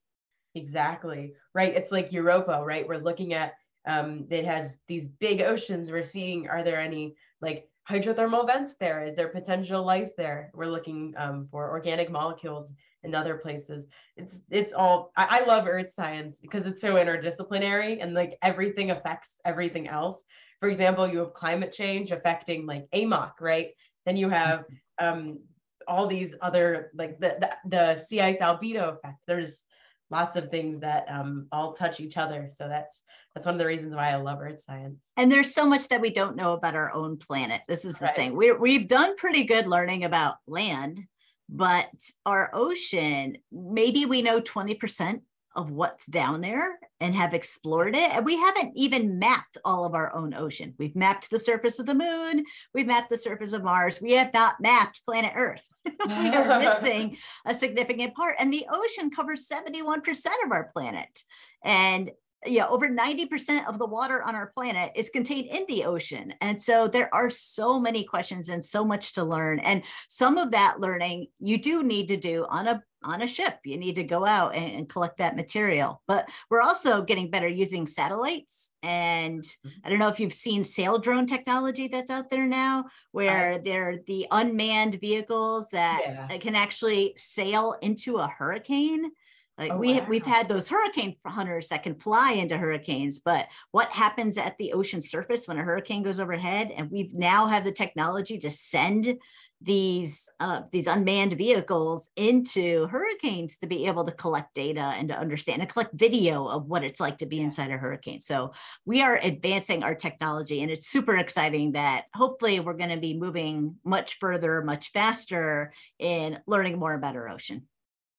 [0.53, 1.33] Exactly.
[1.55, 1.73] Right.
[1.73, 2.87] It's like Europa, right?
[2.87, 3.53] We're looking at
[3.87, 5.89] um, it has these big oceans.
[5.89, 9.03] We're seeing, are there any like hydrothermal vents there?
[9.05, 10.51] Is there potential life there?
[10.53, 12.71] We're looking um, for organic molecules
[13.03, 13.85] in other places.
[14.17, 18.91] It's it's all I, I love earth science because it's so interdisciplinary and like everything
[18.91, 20.23] affects everything else.
[20.59, 23.69] For example, you have climate change affecting like AMOC, right?
[24.05, 24.65] Then you have
[24.99, 25.39] um,
[25.87, 29.23] all these other like the, the, the sea ice albedo effect.
[29.27, 29.63] There's
[30.11, 32.47] lots of things that um, all touch each other.
[32.53, 35.01] So that's that's one of the reasons why I love earth science.
[35.17, 37.61] And there's so much that we don't know about our own planet.
[37.67, 38.15] This is the right.
[38.15, 38.35] thing.
[38.35, 41.01] we we've done pretty good learning about land,
[41.49, 41.89] but
[42.25, 45.21] our ocean, maybe we know 20%
[45.55, 48.11] of what's down there and have explored it.
[48.15, 50.73] And we haven't even mapped all of our own ocean.
[50.77, 54.01] We've mapped the surface of the moon, we've mapped the surface of Mars.
[54.01, 55.63] We have not mapped planet Earth.
[56.07, 58.35] we are missing a significant part.
[58.39, 59.99] And the ocean covers 71%
[60.43, 61.23] of our planet.
[61.63, 62.11] And
[62.47, 66.33] yeah, over 90% of the water on our planet is contained in the ocean.
[66.41, 69.59] And so there are so many questions and so much to learn.
[69.59, 73.59] And some of that learning you do need to do on a on a ship.
[73.63, 76.01] You need to go out and, and collect that material.
[76.07, 78.71] But we're also getting better using satellites.
[78.83, 79.69] And mm-hmm.
[79.83, 84.27] I don't know if you've seen Saildrone technology that's out there now, where they're the
[84.31, 86.37] unmanned vehicles that yeah.
[86.37, 89.11] can actually sail into a hurricane
[89.57, 90.05] like oh, we wow.
[90.09, 94.73] we've had those hurricane hunters that can fly into hurricanes, but what happens at the
[94.73, 96.73] ocean surface when a hurricane goes overhead?
[96.75, 99.17] And we've now have the technology to send
[99.65, 105.17] these uh, these unmanned vehicles into hurricanes to be able to collect data and to
[105.17, 108.19] understand and collect video of what it's like to be inside a hurricane.
[108.19, 108.53] So
[108.85, 113.17] we are advancing our technology, and it's super exciting that hopefully we're going to be
[113.17, 117.67] moving much further, much faster in learning more about our ocean.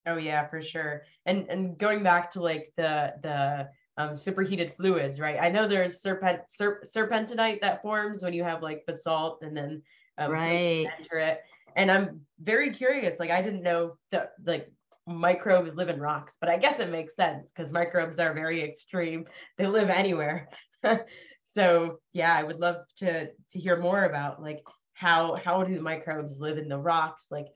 [0.07, 1.03] Oh yeah, for sure.
[1.27, 5.39] And and going back to like the the um, superheated fluids, right?
[5.41, 9.83] I know there's serpent serp, serpentinite that forms when you have like basalt and then
[10.19, 11.41] um, right enter it.
[11.75, 13.19] And I'm very curious.
[13.19, 14.71] Like I didn't know that like
[15.07, 19.27] microbes live in rocks, but I guess it makes sense because microbes are very extreme.
[19.59, 20.49] They live anywhere.
[21.55, 24.63] so yeah, I would love to to hear more about like
[24.95, 27.27] how how do the microbes live in the rocks?
[27.31, 27.49] Like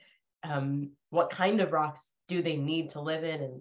[0.43, 3.61] um, what kind of rocks do they need to live in and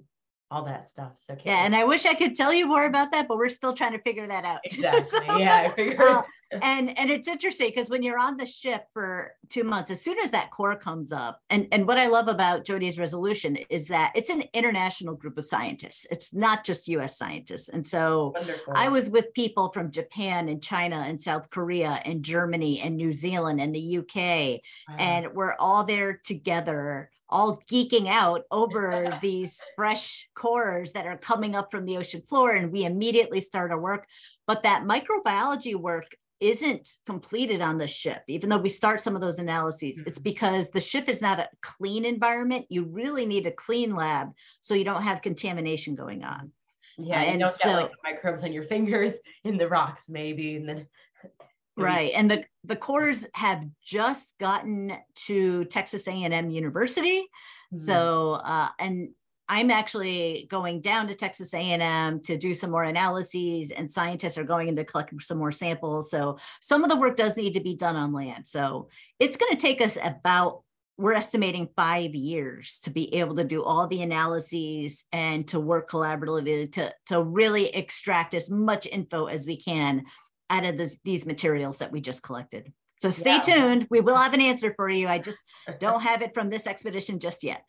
[0.52, 1.14] all that stuff.
[1.18, 3.74] So yeah, and I wish I could tell you more about that, but we're still
[3.74, 4.60] trying to figure that out.
[4.70, 5.28] Exactly.
[5.28, 6.02] so, yeah, I figured.
[6.02, 6.24] Uh,
[6.64, 10.18] and and it's interesting because when you're on the ship for two months, as soon
[10.20, 14.12] as that core comes up, and and what I love about JOIDES Resolution is that
[14.16, 16.08] it's an international group of scientists.
[16.10, 17.18] It's not just U.S.
[17.18, 18.74] scientists, and so Wonderful.
[18.76, 23.12] I was with people from Japan and China and South Korea and Germany and New
[23.12, 24.96] Zealand and the UK, wow.
[24.98, 31.56] and we're all there together all geeking out over these fresh cores that are coming
[31.56, 34.08] up from the ocean floor and we immediately start our work.
[34.48, 36.06] But that microbiology work
[36.40, 39.98] isn't completed on the ship even though we start some of those analyses.
[39.98, 40.08] Mm-hmm.
[40.08, 42.66] it's because the ship is not a clean environment.
[42.70, 44.30] You really need a clean lab
[44.62, 46.52] so you don't have contamination going on.
[46.98, 49.14] Yeah and you don't so, get like microbes on your fingers
[49.44, 50.88] in the rocks maybe and then
[51.84, 52.12] right.
[52.16, 54.94] And the the cores have just gotten
[55.28, 57.28] to texas a&m university.
[57.74, 57.84] Mm-hmm.
[57.84, 59.10] so uh, and
[59.48, 64.44] i'm actually going down to texas a&m to do some more analyses and scientists are
[64.44, 66.10] going in to collect some more samples.
[66.10, 68.48] So some of the work does need to be done on land.
[68.48, 68.90] So
[69.20, 70.64] it's going to take us about
[71.00, 75.90] we're estimating five years to be able to do all the analyses and to work
[75.90, 80.04] collaboratively to, to really extract as much info as we can
[80.50, 82.72] out of this, these materials that we just collected.
[83.00, 83.40] So stay yeah.
[83.40, 83.88] tuned.
[83.90, 85.08] We will have an answer for you.
[85.08, 85.42] I just
[85.80, 87.64] don't have it from this expedition just yet.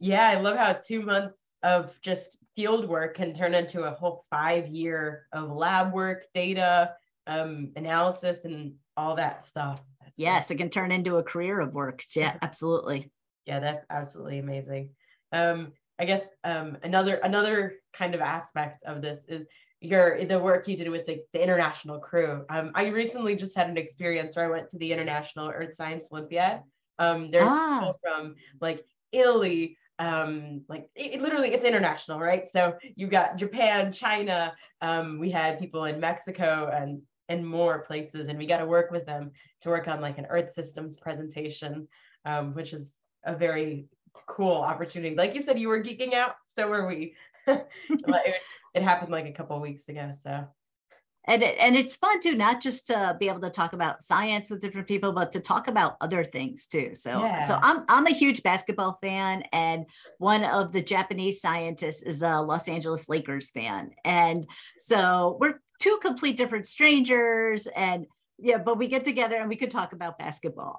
[0.00, 4.24] Yeah, I love how two months of just field work can turn into a whole
[4.30, 6.94] five year of lab work, data,
[7.28, 9.80] um, analysis, and all that stuff.
[10.00, 12.02] That's yes, it can turn into a career of work.
[12.16, 13.12] Yeah, absolutely.
[13.46, 14.90] Yeah, that's absolutely amazing.
[15.30, 19.46] Um, I guess um, another another kind of aspect of this is
[19.80, 22.44] your the work you did with the, the international crew.
[22.48, 26.08] Um, I recently just had an experience where I went to the International Earth Science
[26.12, 26.62] Olympiad.
[26.98, 27.78] Um, there's ah.
[27.80, 32.50] people from like Italy, um, like it, it, literally it's international, right?
[32.50, 34.54] So you've got Japan, China.
[34.80, 38.90] Um, we had people in Mexico and and more places, and we got to work
[38.90, 41.88] with them to work on like an Earth systems presentation,
[42.24, 42.92] um, which is
[43.24, 43.86] a very
[44.26, 45.14] cool opportunity.
[45.14, 47.14] Like you said, you were geeking out, so were we.
[47.46, 50.12] it happened like a couple weeks ago.
[50.22, 50.46] So
[51.24, 54.50] and it, and it's fun too, not just to be able to talk about science
[54.50, 56.94] with different people, but to talk about other things too.
[56.94, 57.44] So yeah.
[57.44, 59.86] so I'm I'm a huge basketball fan, and
[60.18, 64.46] one of the Japanese scientists is a Los Angeles Lakers fan, and
[64.80, 68.06] so we're two complete different strangers, and
[68.42, 70.76] yeah, but we get together and we could talk about basketball,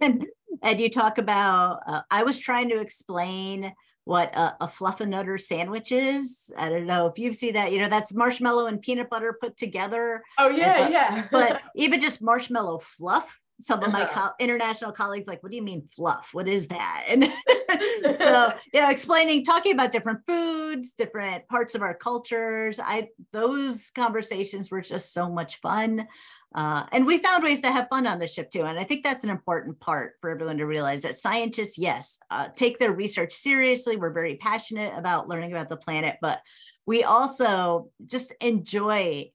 [0.00, 0.26] and,
[0.62, 1.80] and you talk about.
[1.86, 3.72] Uh, I was trying to explain
[4.04, 6.50] what a, a fluffernutter sandwich is.
[6.58, 7.72] I don't know if you've seen that.
[7.72, 10.22] You know, that's marshmallow and peanut butter put together.
[10.38, 11.26] Oh yeah, but, yeah.
[11.32, 13.39] but even just marshmallow fluff.
[13.60, 16.28] Some of my co- international colleagues like, what do you mean fluff?
[16.32, 17.04] What is that?
[17.08, 17.30] And
[18.18, 22.80] so, yeah, explaining, talking about different foods, different parts of our cultures.
[22.82, 26.06] I those conversations were just so much fun.
[26.52, 28.64] Uh, and we found ways to have fun on the ship too.
[28.64, 32.48] And I think that's an important part for everyone to realize that scientists, yes, uh,
[32.56, 33.96] take their research seriously.
[33.96, 36.40] We're very passionate about learning about the planet, but
[36.86, 39.30] we also just enjoy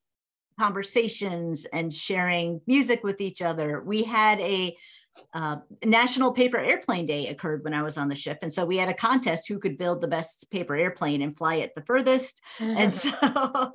[0.60, 3.84] conversations and sharing music with each other.
[3.86, 4.76] We had a
[5.34, 8.40] uh, National Paper Airplane Day occurred when I was on the ship.
[8.42, 11.56] And so we had a contest who could build the best paper airplane and fly
[11.56, 12.42] it the furthest.
[12.60, 13.12] and so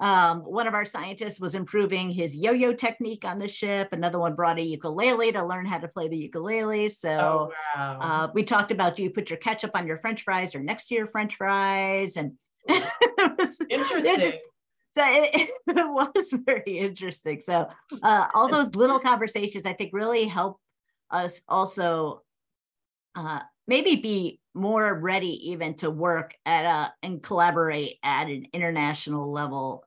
[0.00, 3.88] um, one of our scientists was improving his yo yo technique on the ship.
[3.92, 6.88] Another one brought a ukulele to learn how to play the ukulele.
[6.88, 7.98] So oh, wow.
[8.00, 10.88] uh, we talked about do you put your ketchup on your french fries or next
[10.88, 12.16] to your french fries?
[12.16, 12.32] And
[13.70, 14.32] Interesting
[14.96, 17.40] so it, it, was very interesting.
[17.40, 17.68] So
[18.02, 20.58] uh, all those little conversations, I think, really help
[21.10, 22.22] us also
[23.14, 29.32] uh, maybe be more ready even to work at a and collaborate at an international
[29.32, 29.84] level.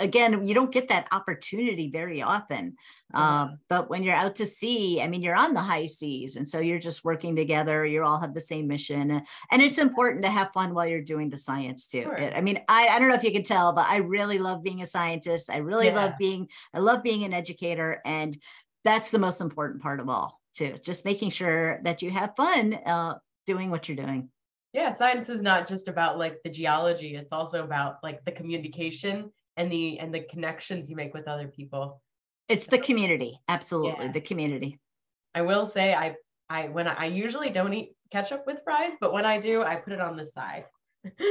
[0.00, 2.76] Again you don't get that opportunity very often
[3.14, 6.48] um, but when you're out to sea i mean you're on the high seas and
[6.48, 10.30] so you're just working together you all have the same mission and it's important to
[10.30, 12.02] have fun while you're doing the science too.
[12.02, 12.16] Sure.
[12.16, 14.62] it, i mean I, I don't know if you can tell but i really love
[14.62, 15.50] being a scientist.
[15.50, 15.96] I really yeah.
[15.96, 18.36] love being i love being an educator and
[18.84, 22.74] that's the most important part of all too just making sure that you have fun
[22.86, 23.14] uh,
[23.46, 24.28] doing what you're doing.
[24.72, 29.30] Yeah science is not just about like the geology it's also about like the communication
[29.56, 32.00] and the and the connections you make with other people.
[32.48, 34.12] It's the community absolutely yeah.
[34.12, 34.78] the community.
[35.34, 36.14] I will say i
[36.48, 39.76] i when I, I usually don't eat ketchup with fries but when i do i
[39.76, 40.64] put it on the side.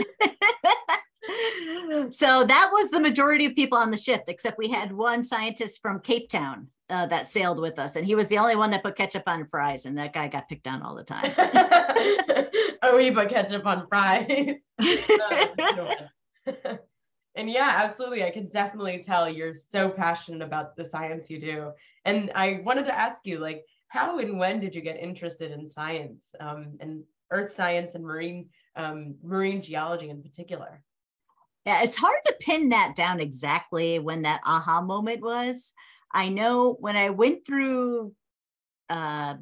[2.10, 5.80] So that was the majority of people on the ship except we had one scientist
[5.82, 8.84] from cape town uh, that sailed with us, and he was the only one that
[8.84, 11.34] put ketchup on fries, and that guy got picked on all the time.
[12.84, 14.58] oh, he put ketchup on fries.
[17.36, 18.26] and yeah, absolutely.
[18.26, 21.72] I can definitely tell you're so passionate about the science you do.
[22.04, 25.70] And I wanted to ask you, like, how and when did you get interested in
[25.70, 30.84] science um, and earth science and marine um, marine geology in particular?
[31.66, 35.74] Yeah, it's hard to pin that down exactly when that aha moment was.
[36.14, 38.14] I know when I went through
[38.89, 39.36] uh,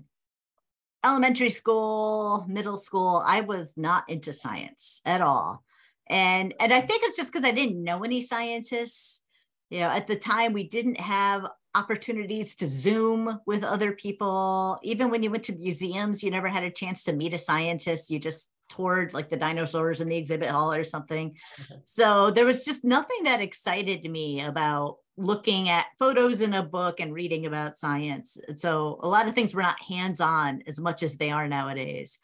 [1.04, 5.64] elementary school, middle school, I was not into science at all.
[6.08, 9.22] And and I think it's just because I didn't know any scientists.
[9.70, 11.46] You know, at the time we didn't have
[11.76, 14.80] opportunities to zoom with other people.
[14.82, 18.10] Even when you went to museums, you never had a chance to meet a scientist.
[18.10, 21.32] You just toured like the dinosaurs in the exhibit hall or something.
[21.62, 21.76] Mm-hmm.
[21.86, 27.00] So there was just nothing that excited me about looking at photos in a book
[27.00, 28.38] and reading about science.
[28.56, 32.20] So a lot of things were not hands on as much as they are nowadays.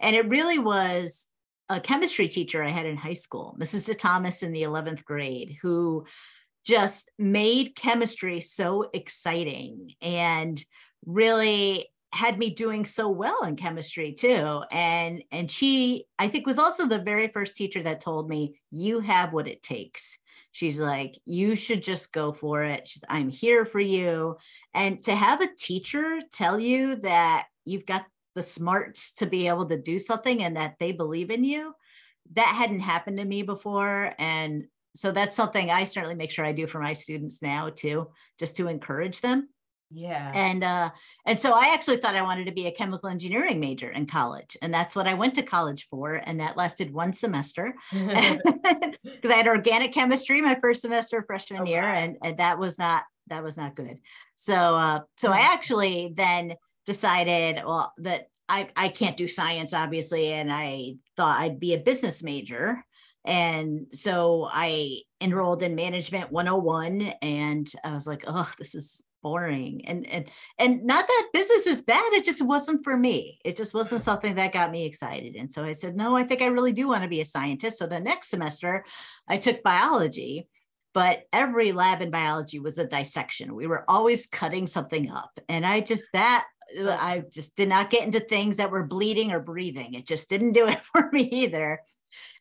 [0.00, 1.28] And it really was
[1.68, 3.86] a chemistry teacher I had in high school, Mrs.
[3.86, 6.04] De Thomas in the 11th grade, who
[6.64, 10.62] just made chemistry so exciting and
[11.06, 16.58] really had me doing so well in chemistry too and and she i think was
[16.58, 20.18] also the very first teacher that told me you have what it takes
[20.52, 22.86] she's like you should just go for it.
[22.86, 24.36] She's i'm here for you.
[24.74, 29.66] And to have a teacher tell you that you've got the smarts to be able
[29.66, 31.74] to do something and that they believe in you
[32.34, 34.14] that hadn't happened to me before.
[34.18, 38.08] And so that's something i certainly make sure i do for my students now too
[38.38, 39.48] just to encourage them
[39.94, 40.90] yeah and uh
[41.26, 44.56] and so i actually thought i wanted to be a chemical engineering major in college
[44.62, 49.34] and that's what i went to college for and that lasted one semester because i
[49.34, 51.94] had organic chemistry my first semester freshman oh, year wow.
[51.94, 53.98] and, and that was not that was not good
[54.36, 55.44] so uh so i mm.
[55.44, 56.54] actually then
[56.86, 61.78] decided well that I, I can't do science obviously and i thought i'd be a
[61.78, 62.84] business major
[63.24, 69.84] and so i enrolled in management 101 and i was like oh this is boring
[69.86, 73.74] and and and not that business is bad it just wasn't for me it just
[73.74, 74.04] wasn't mm.
[74.04, 76.88] something that got me excited and so i said no i think i really do
[76.88, 78.84] want to be a scientist so the next semester
[79.28, 80.48] i took biology
[80.94, 85.64] but every lab in biology was a dissection we were always cutting something up and
[85.64, 86.44] i just that
[86.74, 89.92] I just did not get into things that were bleeding or breathing.
[89.92, 91.80] It just didn't do it for me either.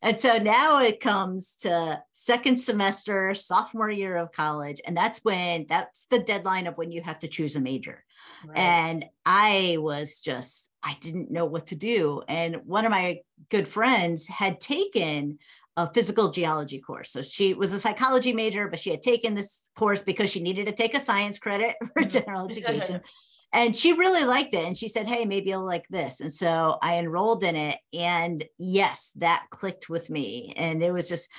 [0.01, 4.81] And so now it comes to second semester, sophomore year of college.
[4.85, 8.03] And that's when that's the deadline of when you have to choose a major.
[8.45, 8.57] Right.
[8.57, 12.23] And I was just, I didn't know what to do.
[12.27, 13.19] And one of my
[13.49, 15.39] good friends had taken
[15.77, 17.11] a physical geology course.
[17.11, 20.65] So she was a psychology major, but she had taken this course because she needed
[20.65, 22.09] to take a science credit for mm-hmm.
[22.09, 23.01] general education
[23.53, 26.77] and she really liked it and she said hey maybe you'll like this and so
[26.81, 31.29] i enrolled in it and yes that clicked with me and it was just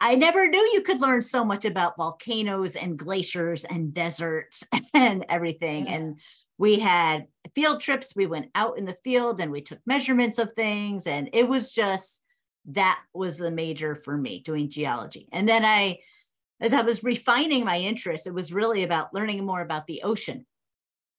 [0.00, 5.24] i never knew you could learn so much about volcanoes and glaciers and deserts and
[5.28, 5.94] everything yeah.
[5.94, 6.20] and
[6.58, 10.52] we had field trips we went out in the field and we took measurements of
[10.52, 12.20] things and it was just
[12.66, 15.98] that was the major for me doing geology and then i
[16.60, 20.44] as i was refining my interest it was really about learning more about the ocean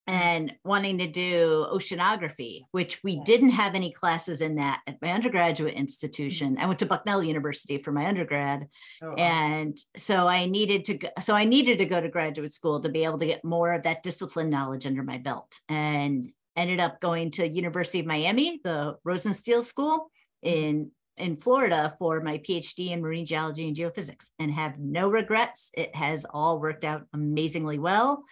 [0.10, 0.20] Mm-hmm.
[0.20, 5.12] and wanting to do oceanography, which we didn't have any classes in that at my
[5.12, 5.82] undergraduate mm-hmm.
[5.82, 6.58] institution.
[6.60, 8.68] I went to Bucknell University for my undergrad.
[9.04, 12.80] Oh, and so I needed to go, so I needed to go to graduate school
[12.82, 15.60] to be able to get more of that discipline knowledge under my belt.
[15.70, 20.10] And ended up going to University of Miami, the Rosenstiel School
[20.44, 20.58] mm-hmm.
[20.58, 25.70] in in Florida for my PhD in marine geology and geophysics and have no regrets.
[25.78, 28.24] It has all worked out amazingly well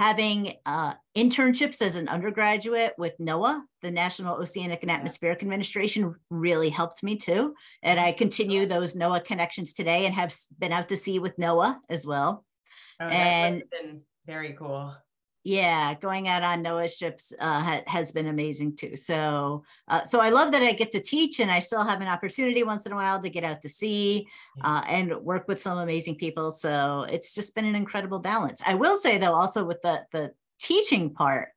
[0.00, 6.70] having uh, internships as an undergraduate with NOAA, the National Oceanic and Atmospheric Administration, really
[6.70, 7.54] helped me too.
[7.82, 11.76] And I continue those NOAA connections today and have been out to sea with NOAA
[11.90, 12.46] as well.
[12.98, 14.94] Oh, and been very cool
[15.44, 18.96] yeah going out on NOAA ships uh, ha- has been amazing too.
[18.96, 22.08] So uh, so i love that i get to teach and i still have an
[22.08, 24.28] opportunity once in a while to get out to sea
[24.62, 26.52] uh, and work with some amazing people.
[26.52, 28.62] So it's just been an incredible balance.
[28.66, 31.48] I will say though also with the the teaching part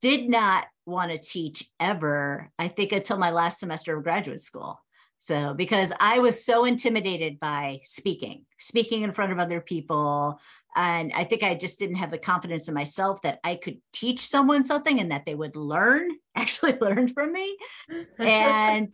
[0.00, 4.80] did not want to teach ever i think until my last semester of graduate school.
[5.24, 10.38] So, because I was so intimidated by speaking, speaking in front of other people.
[10.76, 14.20] And I think I just didn't have the confidence in myself that I could teach
[14.26, 17.56] someone something and that they would learn, actually learn from me.
[18.18, 18.92] And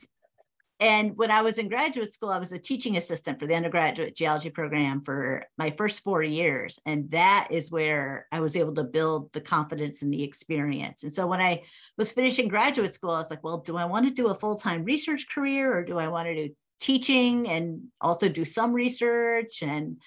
[0.80, 4.16] and when I was in graduate school, I was a teaching assistant for the undergraduate
[4.16, 6.78] geology program for my first four years.
[6.86, 11.02] And that is where I was able to build the confidence and the experience.
[11.02, 11.64] And so when I
[11.98, 14.56] was finishing graduate school, I was like, well, do I want to do a full
[14.56, 19.62] time research career or do I want to do teaching and also do some research?
[19.62, 19.98] And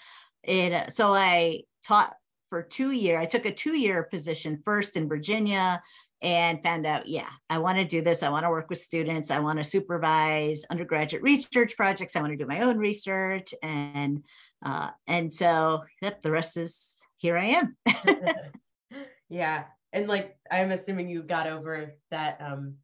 [0.44, 2.16] it, so I taught
[2.50, 3.20] for two year.
[3.20, 5.82] I took a two year position first in Virginia
[6.22, 8.24] and found out, yeah, I want to do this.
[8.24, 9.30] I want to work with students.
[9.30, 12.16] I want to supervise undergraduate research projects.
[12.16, 13.54] I want to do my own research.
[13.62, 14.24] And
[14.66, 17.78] uh, and so yep, the rest is here I am.
[19.30, 19.66] yeah.
[19.92, 22.76] And like I'm assuming you got over that um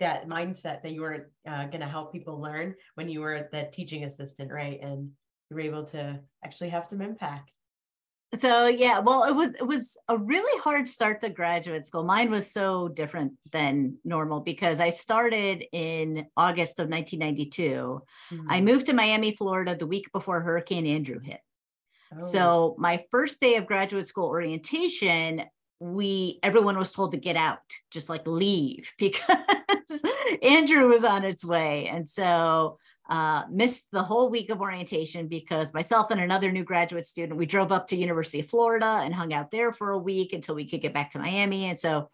[0.00, 3.68] that mindset that you were uh, going to help people learn when you were the
[3.70, 4.80] teaching assistant, right?
[4.82, 5.10] And
[5.50, 7.50] you were able to actually have some impact.
[8.34, 12.04] So yeah well it was it was a really hard start to graduate school.
[12.04, 18.46] Mine was so different than normal because i started in august of 1992 mm-hmm.
[18.50, 21.40] i moved to miami florida the week before hurricane andrew hit.
[22.14, 22.20] Oh.
[22.20, 25.44] so my first day of graduate school orientation
[25.80, 29.24] we everyone was told to get out just like leave because
[30.42, 31.88] andrew was on its way.
[31.88, 32.78] And so
[33.08, 37.46] uh, missed the whole week of orientation because myself and another new graduate student, we
[37.46, 40.68] drove up to University of Florida and hung out there for a week until we
[40.68, 41.66] could get back to Miami.
[41.66, 42.10] And so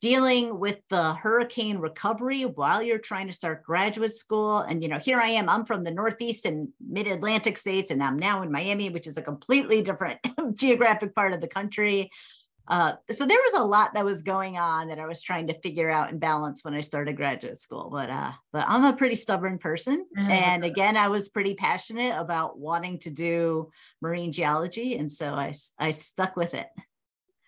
[0.00, 4.58] dealing with the hurricane recovery while you're trying to start graduate school.
[4.58, 8.02] And, you know, here I am, I'm from the Northeast and mid Atlantic states, and
[8.02, 10.18] I'm now in Miami, which is a completely different
[10.54, 12.10] geographic part of the country.
[12.68, 15.60] Uh, so there was a lot that was going on that I was trying to
[15.60, 17.88] figure out and balance when I started graduate school.
[17.90, 20.30] But uh, but I'm a pretty stubborn person, mm-hmm.
[20.30, 25.54] and again, I was pretty passionate about wanting to do marine geology, and so I
[25.78, 26.68] I stuck with it.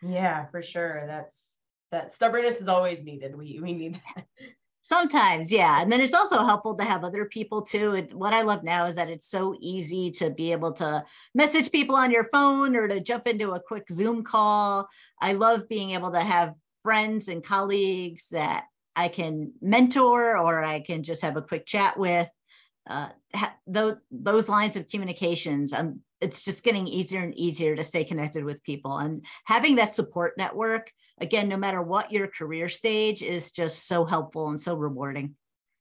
[0.03, 1.05] Yeah, for sure.
[1.07, 1.57] That's
[1.91, 3.37] that stubbornness is always needed.
[3.37, 4.27] We we need that.
[4.89, 5.83] Sometimes, yeah.
[5.83, 7.93] And then it's also helpful to have other people too.
[7.93, 11.71] It, what I love now is that it's so easy to be able to message
[11.71, 14.89] people on your phone or to jump into a quick Zoom call.
[15.21, 18.65] I love being able to have friends and colleagues that
[18.97, 22.27] I can mentor or I can just have a quick chat with.
[22.89, 28.03] Uh, ha- those lines of communications, um, it's just getting easier and easier to stay
[28.03, 28.97] connected with people.
[28.97, 34.05] And having that support network again, no matter what your career stage is just so
[34.05, 35.35] helpful and so rewarding.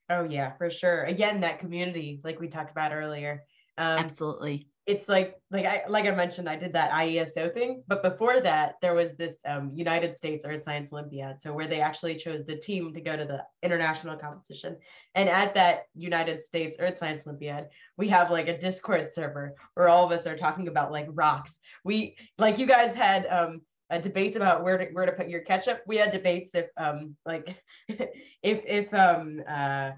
[0.09, 1.03] Oh yeah, for sure.
[1.03, 3.43] Again, that community, like we talked about earlier.
[3.77, 4.67] Um, Absolutely.
[4.88, 8.75] It's like like I like I mentioned, I did that IESO thing, but before that,
[8.81, 12.55] there was this um, United States Earth Science Olympiad, so where they actually chose the
[12.55, 14.77] team to go to the international competition.
[15.13, 17.67] And at that United States Earth Science Olympiad,
[17.97, 21.59] we have like a Discord server where all of us are talking about like rocks.
[21.83, 25.41] We like you guys had um, uh, debates about where to where to put your
[25.41, 25.81] ketchup.
[25.85, 28.09] We had debates if um like if
[28.41, 29.91] if um uh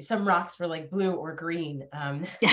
[0.00, 1.86] some rocks were like blue or green.
[1.92, 2.26] Um,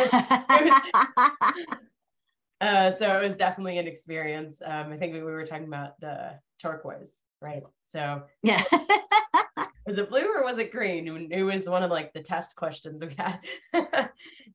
[2.62, 4.62] uh, so it was definitely an experience.
[4.66, 7.12] Um, I think we were talking about the turquoise,
[7.42, 7.64] right?
[7.88, 8.64] So yeah.
[9.86, 11.30] was it blue or was it green?
[11.32, 13.40] It was one of like the test questions we had.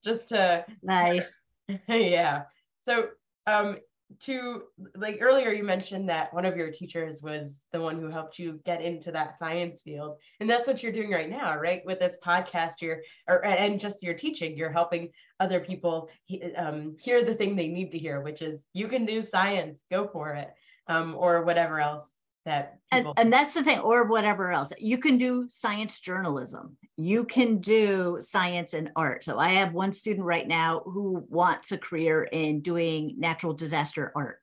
[0.05, 1.43] Just to nice.
[1.89, 2.45] yeah.
[2.85, 3.09] So
[3.47, 3.79] um
[4.21, 4.63] to
[4.97, 8.61] like earlier you mentioned that one of your teachers was the one who helped you
[8.65, 11.85] get into that science field and that's what you're doing right now right?
[11.85, 16.09] With this podcast you're or and just your teaching you're helping other people
[16.57, 20.07] um, hear the thing they need to hear which is you can do science go
[20.07, 20.55] for it
[20.89, 22.16] um, or whatever else
[22.47, 24.73] that and, and that's the thing or whatever else.
[24.79, 26.77] You can do science journalism.
[26.97, 29.25] You can do science and art.
[29.25, 34.13] So i have one student right now who wants a career in doing natural disaster
[34.15, 34.39] art.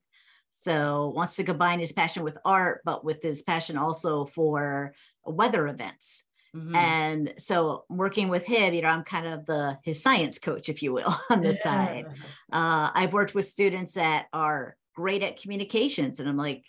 [0.52, 4.94] So wants to combine his passion with art but with his passion also for
[5.26, 6.24] weather events.
[6.56, 6.76] Mm-hmm.
[6.76, 10.84] and so working with him you know i'm kind of the his science coach if
[10.84, 11.64] you will on the yeah.
[11.64, 12.06] side
[12.52, 16.64] uh, i've worked with students that are great at communications and i'm like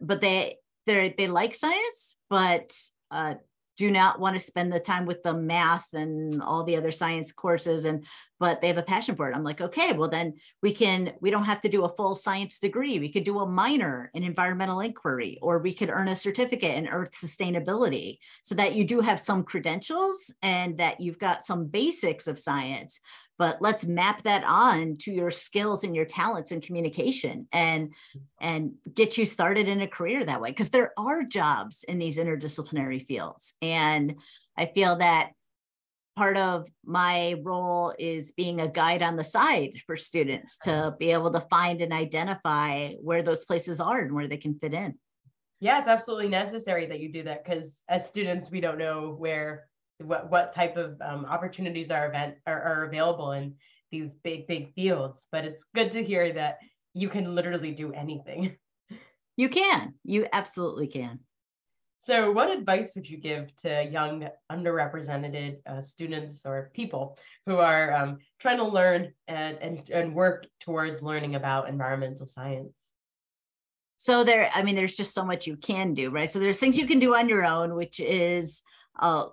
[0.00, 2.76] but they they they like science, but
[3.10, 3.34] uh,
[3.76, 7.32] do not want to spend the time with the math and all the other science
[7.32, 8.04] courses and
[8.38, 9.34] but they have a passion for it.
[9.34, 12.58] I'm like okay well then we can we don't have to do a full science
[12.58, 12.98] degree.
[12.98, 16.88] We could do a minor in environmental inquiry or we could earn a certificate in
[16.88, 22.26] earth sustainability so that you do have some credentials and that you've got some basics
[22.26, 23.00] of science
[23.38, 27.92] but let's map that on to your skills and your talents and communication and
[28.40, 30.50] and get you started in a career that way.
[30.50, 34.14] Because there are jobs in these interdisciplinary fields and
[34.56, 35.30] i feel that
[36.16, 41.10] part of my role is being a guide on the side for students to be
[41.10, 44.94] able to find and identify where those places are and where they can fit in.
[45.60, 49.64] Yeah it's absolutely necessary that you do that because as students we don't know where
[50.04, 53.54] what what type of um, opportunities are event are, are available in
[53.90, 55.26] these big big fields.
[55.32, 56.58] But it's good to hear that
[56.94, 58.56] you can literally do anything.
[59.36, 59.94] You can.
[60.04, 61.18] You absolutely can.
[62.04, 67.94] So what advice would you give to young underrepresented uh, students or people who are
[67.94, 72.74] um, trying to learn and, and, and work towards learning about environmental science?
[73.96, 76.30] So there i mean there's just so much you can do right?
[76.30, 78.62] So there's things you can do on your own which is
[79.00, 79.24] uh,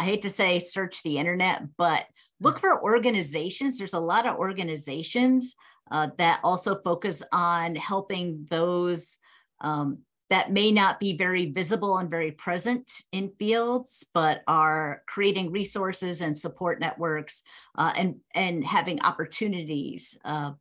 [0.00, 2.06] i hate to say search the internet but
[2.40, 5.54] look for organizations there's a lot of organizations
[5.90, 9.18] uh, that also focus on helping those
[9.60, 9.98] um,
[10.30, 16.20] that may not be very visible and very present in fields, but are creating resources
[16.20, 17.42] and support networks
[17.76, 20.52] uh, and, and having opportunities uh,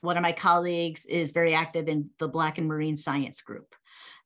[0.00, 3.74] one of my colleagues is very active in the Black in Marine Science Group.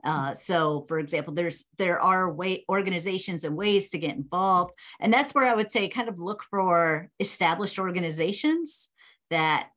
[0.05, 5.13] Uh, so, for example, there's there are way organizations and ways to get involved, and
[5.13, 8.89] that's where I would say kind of look for established organizations
[9.31, 9.69] that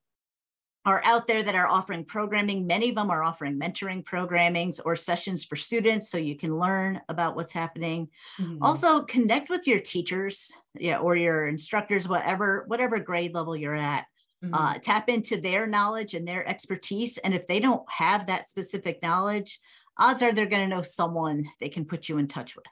[0.86, 2.67] are out there that are offering programming.
[2.67, 6.99] Many of them are offering mentoring programmings or sessions for students so you can learn
[7.07, 8.09] about what's happening.
[8.38, 8.61] Mm-hmm.
[8.61, 14.05] Also, connect with your teachers yeah, or your instructors, whatever, whatever grade level you're at
[14.43, 14.53] mm-hmm.
[14.53, 17.17] uh, tap into their knowledge and their expertise.
[17.19, 19.59] And if they don't have that specific knowledge,
[19.97, 22.65] odds are they're going to know someone they can put you in touch with.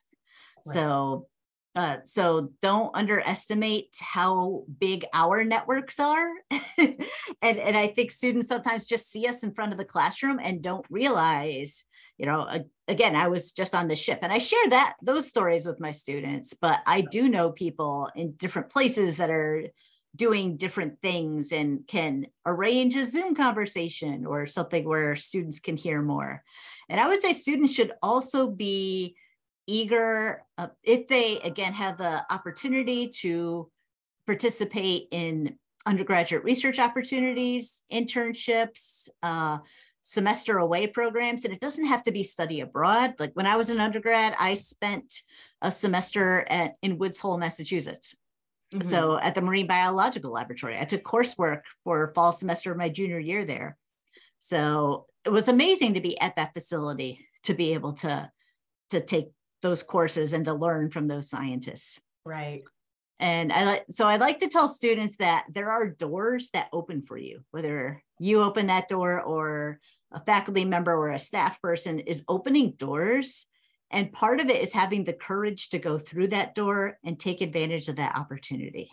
[0.65, 0.73] Right.
[0.73, 1.27] So,
[1.75, 6.29] uh, so don't underestimate how big our networks are.
[6.77, 6.97] and,
[7.41, 10.85] and I think students sometimes just see us in front of the classroom and don't
[10.89, 11.85] realize
[12.17, 12.47] you know
[12.87, 15.89] again i was just on the ship and i share that those stories with my
[15.89, 19.63] students but i do know people in different places that are
[20.15, 26.01] doing different things and can arrange a Zoom conversation or something where students can hear
[26.01, 26.43] more.
[26.89, 29.15] And I would say students should also be
[29.67, 33.69] eager uh, if they, again, have the opportunity to
[34.25, 35.55] participate in
[35.85, 39.59] undergraduate research opportunities, internships, uh,
[40.03, 41.45] semester away programs.
[41.45, 43.13] And it doesn't have to be study abroad.
[43.17, 45.21] Like when I was an undergrad, I spent
[45.61, 48.15] a semester at, in Woods Hole, Massachusetts
[48.73, 48.87] Mm-hmm.
[48.87, 53.19] So at the Marine Biological Laboratory, I took coursework for fall semester of my junior
[53.19, 53.77] year there.
[54.39, 58.31] So it was amazing to be at that facility to be able to
[58.91, 59.29] to take
[59.61, 61.99] those courses and to learn from those scientists.
[62.25, 62.61] Right.
[63.19, 67.03] And I like so I like to tell students that there are doors that open
[67.03, 69.79] for you, whether you open that door or
[70.11, 73.45] a faculty member or a staff person is opening doors
[73.91, 77.41] and part of it is having the courage to go through that door and take
[77.41, 78.89] advantage of that opportunity.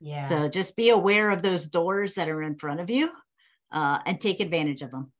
[0.00, 0.22] Yeah.
[0.22, 3.10] So just be aware of those doors that are in front of you
[3.70, 5.12] uh, and take advantage of them.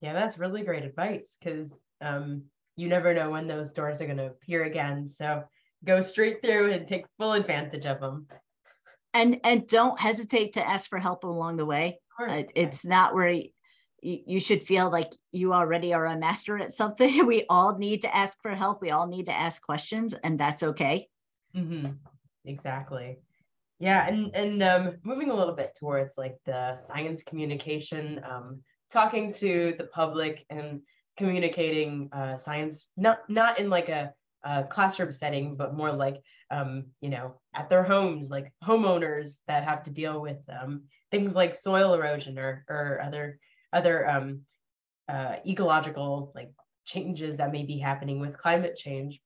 [0.00, 1.70] Yeah, that's really great advice because
[2.00, 2.44] um,
[2.76, 5.10] you never know when those doors are going to appear again.
[5.10, 5.44] So
[5.84, 8.26] go straight through and take full advantage of them.
[9.12, 11.98] And and don't hesitate to ask for help along the way.
[12.18, 13.42] Uh, it's not where
[14.02, 17.26] you should feel like you already are a master at something.
[17.26, 18.80] We all need to ask for help.
[18.80, 21.08] We all need to ask questions, and that's okay.
[21.54, 21.92] Mm-hmm.
[22.44, 23.18] Exactly.
[23.78, 29.32] Yeah, and and um, moving a little bit towards like the science communication, um, talking
[29.34, 30.82] to the public and
[31.16, 34.12] communicating uh, science, not not in like a,
[34.44, 36.20] a classroom setting, but more like
[36.50, 41.34] um, you know at their homes, like homeowners that have to deal with um, things
[41.34, 43.38] like soil erosion or or other
[43.72, 44.40] other um,
[45.08, 46.50] uh, ecological like
[46.84, 49.20] changes that may be happening with climate change.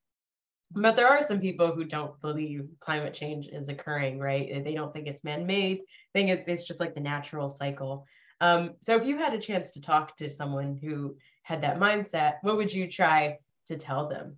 [0.73, 4.65] But there are some people who don't believe climate change is occurring, right?
[4.65, 5.83] They don't think it's man-made.
[6.13, 8.07] Think it's just like the natural cycle.
[8.41, 12.37] Um, so if you had a chance to talk to someone who had that mindset,
[12.43, 14.37] what would you try to tell them?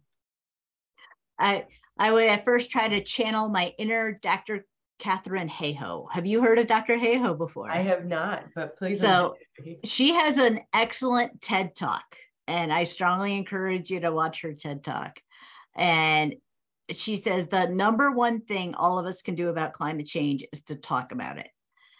[1.38, 1.66] I
[1.98, 4.66] I would at first try to channel my inner Dr.
[4.99, 6.07] Katharine Hayhoe.
[6.12, 6.97] Have you heard of Dr.
[6.97, 7.70] Hayhoe before?
[7.70, 9.01] I have not, but please.
[9.01, 9.34] So
[9.84, 12.05] she has an excellent TED talk,
[12.47, 15.20] and I strongly encourage you to watch her TED talk.
[15.74, 16.36] And
[16.90, 20.62] she says the number one thing all of us can do about climate change is
[20.62, 21.49] to talk about it.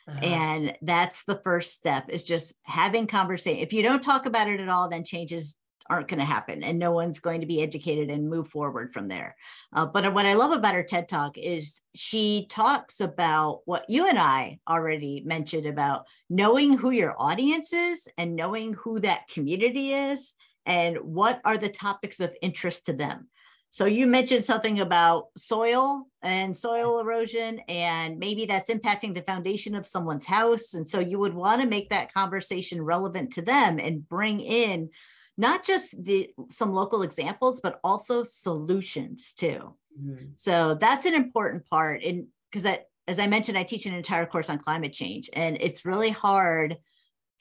[0.09, 0.25] Uh-huh.
[0.25, 3.61] And that's the first step is just having conversation.
[3.61, 5.57] If you don't talk about it at all, then changes
[5.91, 9.09] aren't going to happen and no one's going to be educated and move forward from
[9.09, 9.37] there.
[9.73, 14.09] Uh, but what I love about her TED Talk is she talks about what you
[14.09, 19.93] and I already mentioned about knowing who your audience is and knowing who that community
[19.93, 20.35] is
[20.67, 23.29] and what are the topics of interest to them.
[23.71, 29.75] So you mentioned something about soil and soil erosion, and maybe that's impacting the foundation
[29.75, 30.73] of someone's house.
[30.73, 34.89] And so you would want to make that conversation relevant to them and bring in
[35.37, 40.27] not just the some local examples but also solutions too Mm-hmm.
[40.37, 42.03] So that's an important part.
[42.03, 42.79] And because
[43.09, 46.77] as I mentioned, I teach an entire course on climate change, and it's really hard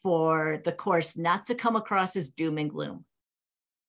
[0.02, 3.06] for the course not to come across as doom and gloom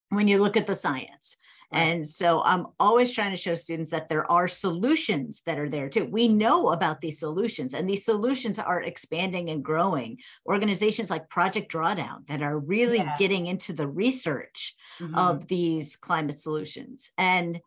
[0.08, 1.36] when you look at the science.
[1.72, 5.88] And so I'm always trying to show students that there are solutions that are there
[5.88, 6.04] too.
[6.04, 10.18] We know about these solutions, and these solutions are expanding and growing.
[10.46, 13.16] Organizations like Project Drawdown that are really yeah.
[13.18, 15.14] getting into the research mm-hmm.
[15.14, 17.58] of these climate solutions and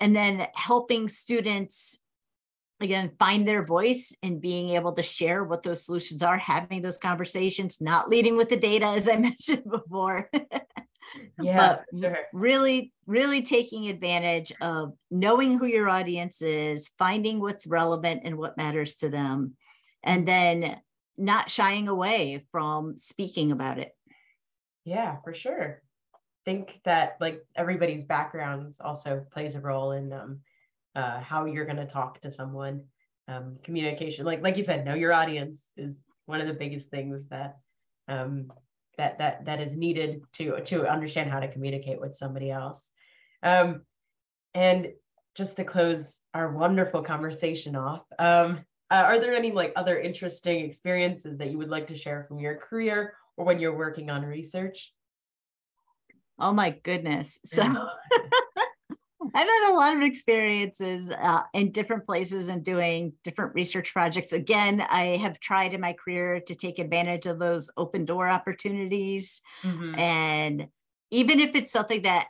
[0.00, 1.98] and then helping students
[2.80, 6.96] again find their voice and being able to share what those solutions are having those
[6.96, 10.30] conversations not leading with the data as i mentioned before
[11.42, 12.18] yeah sure.
[12.32, 18.56] really really taking advantage of knowing who your audience is finding what's relevant and what
[18.56, 19.54] matters to them
[20.02, 20.80] and then
[21.20, 23.92] not shying away from speaking about it.
[24.84, 25.82] Yeah for sure.
[26.44, 30.40] Think that like everybody's backgrounds also plays a role in um,
[30.96, 32.84] uh, how you're going to talk to someone.
[33.28, 37.28] Um, communication like like you said know your audience is one of the biggest things
[37.28, 37.58] that
[38.08, 38.52] um,
[38.96, 42.88] that that that is needed to to understand how to communicate with somebody else.
[43.42, 43.82] Um,
[44.54, 44.92] and
[45.34, 50.64] just to close our wonderful conversation off um, uh, are there any like other interesting
[50.64, 54.24] experiences that you would like to share from your career or when you're working on
[54.24, 54.92] research?
[56.38, 57.38] Oh my goodness.
[57.44, 57.62] So
[59.34, 64.32] I've had a lot of experiences uh, in different places and doing different research projects.
[64.32, 69.42] Again, I have tried in my career to take advantage of those open door opportunities.
[69.62, 69.98] Mm-hmm.
[69.98, 70.66] And
[71.10, 72.28] even if it's something that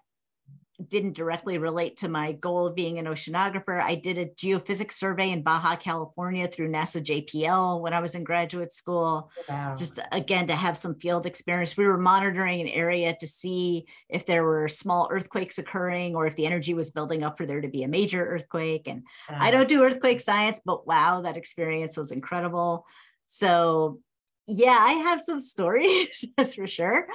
[0.88, 3.82] didn't directly relate to my goal of being an oceanographer.
[3.82, 8.24] I did a geophysics survey in Baja, California through NASA JPL when I was in
[8.24, 9.30] graduate school.
[9.48, 9.74] Wow.
[9.76, 11.76] Just again to have some field experience.
[11.76, 16.36] We were monitoring an area to see if there were small earthquakes occurring or if
[16.36, 18.88] the energy was building up for there to be a major earthquake.
[18.88, 19.38] And wow.
[19.40, 22.86] I don't do earthquake science, but wow, that experience was incredible.
[23.26, 24.00] So,
[24.46, 27.06] yeah, I have some stories, that's for sure.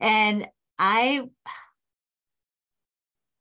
[0.00, 0.46] And
[0.78, 1.22] I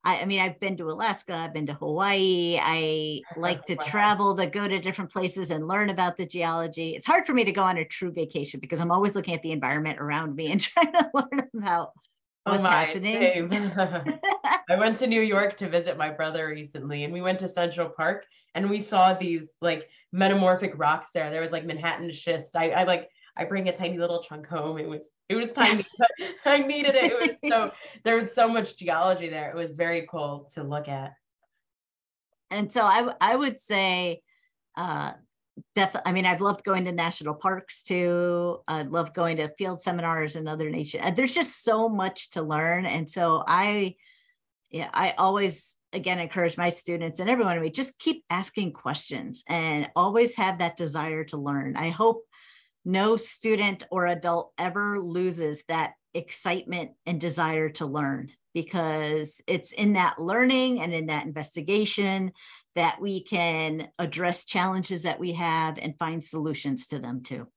[0.05, 2.59] I, I mean, I've been to Alaska, I've been to Hawaii.
[2.61, 6.91] I like to travel to go to different places and learn about the geology.
[6.91, 9.41] It's hard for me to go on a true vacation because I'm always looking at
[9.41, 11.91] the environment around me and trying to learn about
[12.45, 13.51] oh what's oh my, happening.
[14.69, 17.89] I went to New York to visit my brother recently, and we went to Central
[17.89, 21.29] Park and we saw these like metamorphic rocks there.
[21.29, 22.55] There was like Manhattan schist.
[22.55, 24.77] I, I like I bring a tiny little chunk home.
[24.77, 26.11] It was it was tiny, but
[26.45, 27.11] I needed it.
[27.11, 27.71] It was so
[28.03, 29.49] there was so much geology there.
[29.49, 31.13] It was very cool to look at.
[32.51, 34.21] And so I I would say
[34.75, 35.13] uh
[35.73, 39.81] definitely i mean i've loved going to national parks too i love going to field
[39.81, 43.95] seminars and other nations uh, there's just so much to learn and so i
[44.69, 49.89] yeah i always again encourage my students and everyone me just keep asking questions and
[49.95, 52.24] always have that desire to learn i hope
[52.85, 59.93] no student or adult ever loses that excitement and desire to learn because it's in
[59.93, 62.31] that learning and in that investigation
[62.75, 67.47] that we can address challenges that we have and find solutions to them too.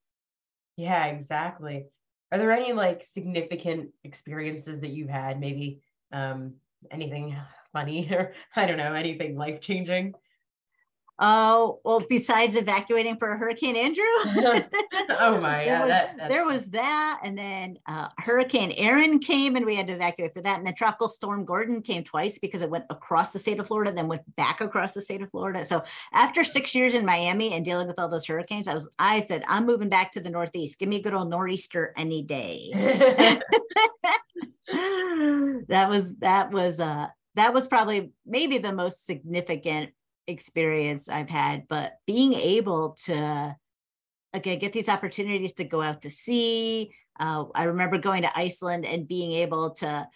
[0.76, 1.86] Yeah, exactly.
[2.32, 5.80] Are there any like significant experiences that you've had, maybe
[6.12, 6.54] um,
[6.90, 7.36] anything
[7.72, 10.14] funny or I don't know, anything life changing?
[11.20, 14.04] Oh, well, besides evacuating for Hurricane Andrew.
[15.18, 17.20] oh my there, was, that, there was that.
[17.24, 20.58] And then uh, Hurricane Erin came and we had to evacuate for that.
[20.58, 23.90] And then Tropical Storm Gordon came twice because it went across the state of Florida,
[23.90, 25.64] then went back across the state of Florida.
[25.64, 29.22] So after six years in Miami and dealing with all those hurricanes, I was I
[29.22, 30.78] said, I'm moving back to the Northeast.
[30.78, 32.70] Give me a good old nor'easter any day.
[35.68, 39.90] that was that was uh that was probably maybe the most significant
[40.28, 43.56] experience I've had, but being able to
[44.32, 46.92] again get these opportunities to go out to sea.
[47.18, 50.06] Uh, I remember going to Iceland and being able to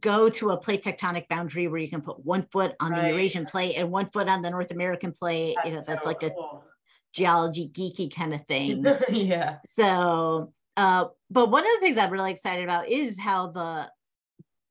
[0.00, 3.02] go to a plate tectonic boundary where you can put one foot on right.
[3.02, 5.54] the Eurasian plate and one foot on the North American plate.
[5.56, 6.64] That's you know, that's so like cool.
[6.64, 6.70] a
[7.12, 8.84] geology geeky kind of thing.
[9.10, 9.56] yeah.
[9.66, 13.88] So, uh, but one of the things I'm really excited about is how the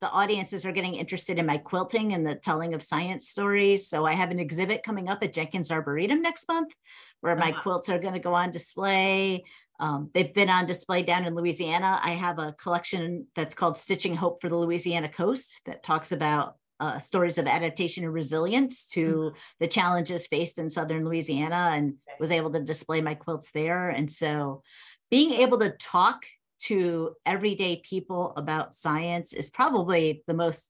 [0.02, 3.88] the audiences are getting interested in my quilting and the telling of science stories.
[3.88, 6.74] So I have an exhibit coming up at Jenkins Arboretum next month
[7.22, 7.62] where my uh-huh.
[7.62, 9.43] quilts are going to go on display.
[9.80, 12.00] Um, they've been on display down in Louisiana.
[12.02, 16.56] I have a collection that's called Stitching Hope for the Louisiana Coast that talks about
[16.80, 19.38] uh, stories of adaptation and resilience to mm-hmm.
[19.60, 23.89] the challenges faced in Southern Louisiana and was able to display my quilts there.
[23.89, 24.64] And so
[25.12, 26.24] being able to talk
[26.60, 30.70] to everyday people about science is probably the most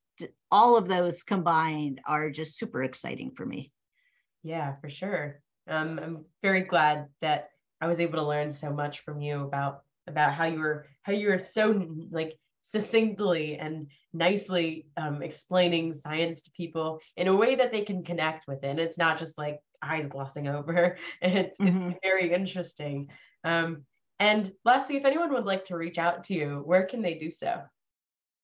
[0.51, 3.71] all of those combined are just super exciting for me.
[4.43, 5.41] Yeah, for sure.
[5.67, 9.83] Um, I'm very glad that I was able to learn so much from you about
[10.07, 16.41] about how you were how you were so like succinctly and nicely um, explaining science
[16.43, 18.67] to people in a way that they can connect with it.
[18.67, 20.97] And it's not just like eyes glossing over.
[21.21, 21.91] It's, mm-hmm.
[21.91, 23.09] it's very interesting.
[23.43, 23.85] Um,
[24.19, 27.31] and lastly, if anyone would like to reach out to you, where can they do
[27.31, 27.61] so?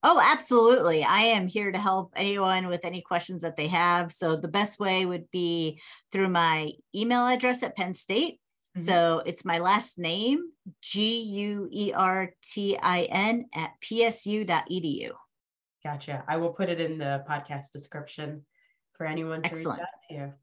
[0.07, 1.03] Oh, absolutely.
[1.03, 4.13] I am here to help anyone with any questions that they have.
[4.13, 8.39] So the best way would be through my email address at Penn State.
[8.77, 8.85] Mm-hmm.
[8.85, 10.51] So it's my last name,
[10.81, 15.09] G U E R T I N at psu.edu.
[15.83, 16.23] Gotcha.
[16.27, 18.45] I will put it in the podcast description
[18.93, 19.79] for anyone to Excellent.
[19.79, 20.33] reach out to you.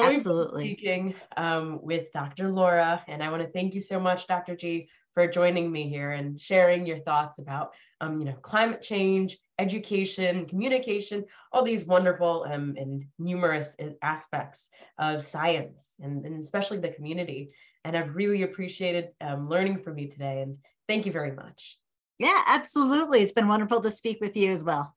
[0.00, 0.64] Well, Absolutely.
[0.64, 2.50] we've speaking um, with Dr.
[2.50, 4.54] Laura, and I want to thank you so much, Dr.
[4.54, 7.72] G, for joining me here and sharing your thoughts about,
[8.02, 14.68] um, you know, climate change, education, communication, all these wonderful um, and numerous uh, aspects
[14.98, 17.52] of science, and, and especially the community.
[17.86, 21.78] And I've really appreciated um, learning from you today, and thank you very much.
[22.18, 23.22] Yeah, absolutely.
[23.22, 24.95] It's been wonderful to speak with you as well.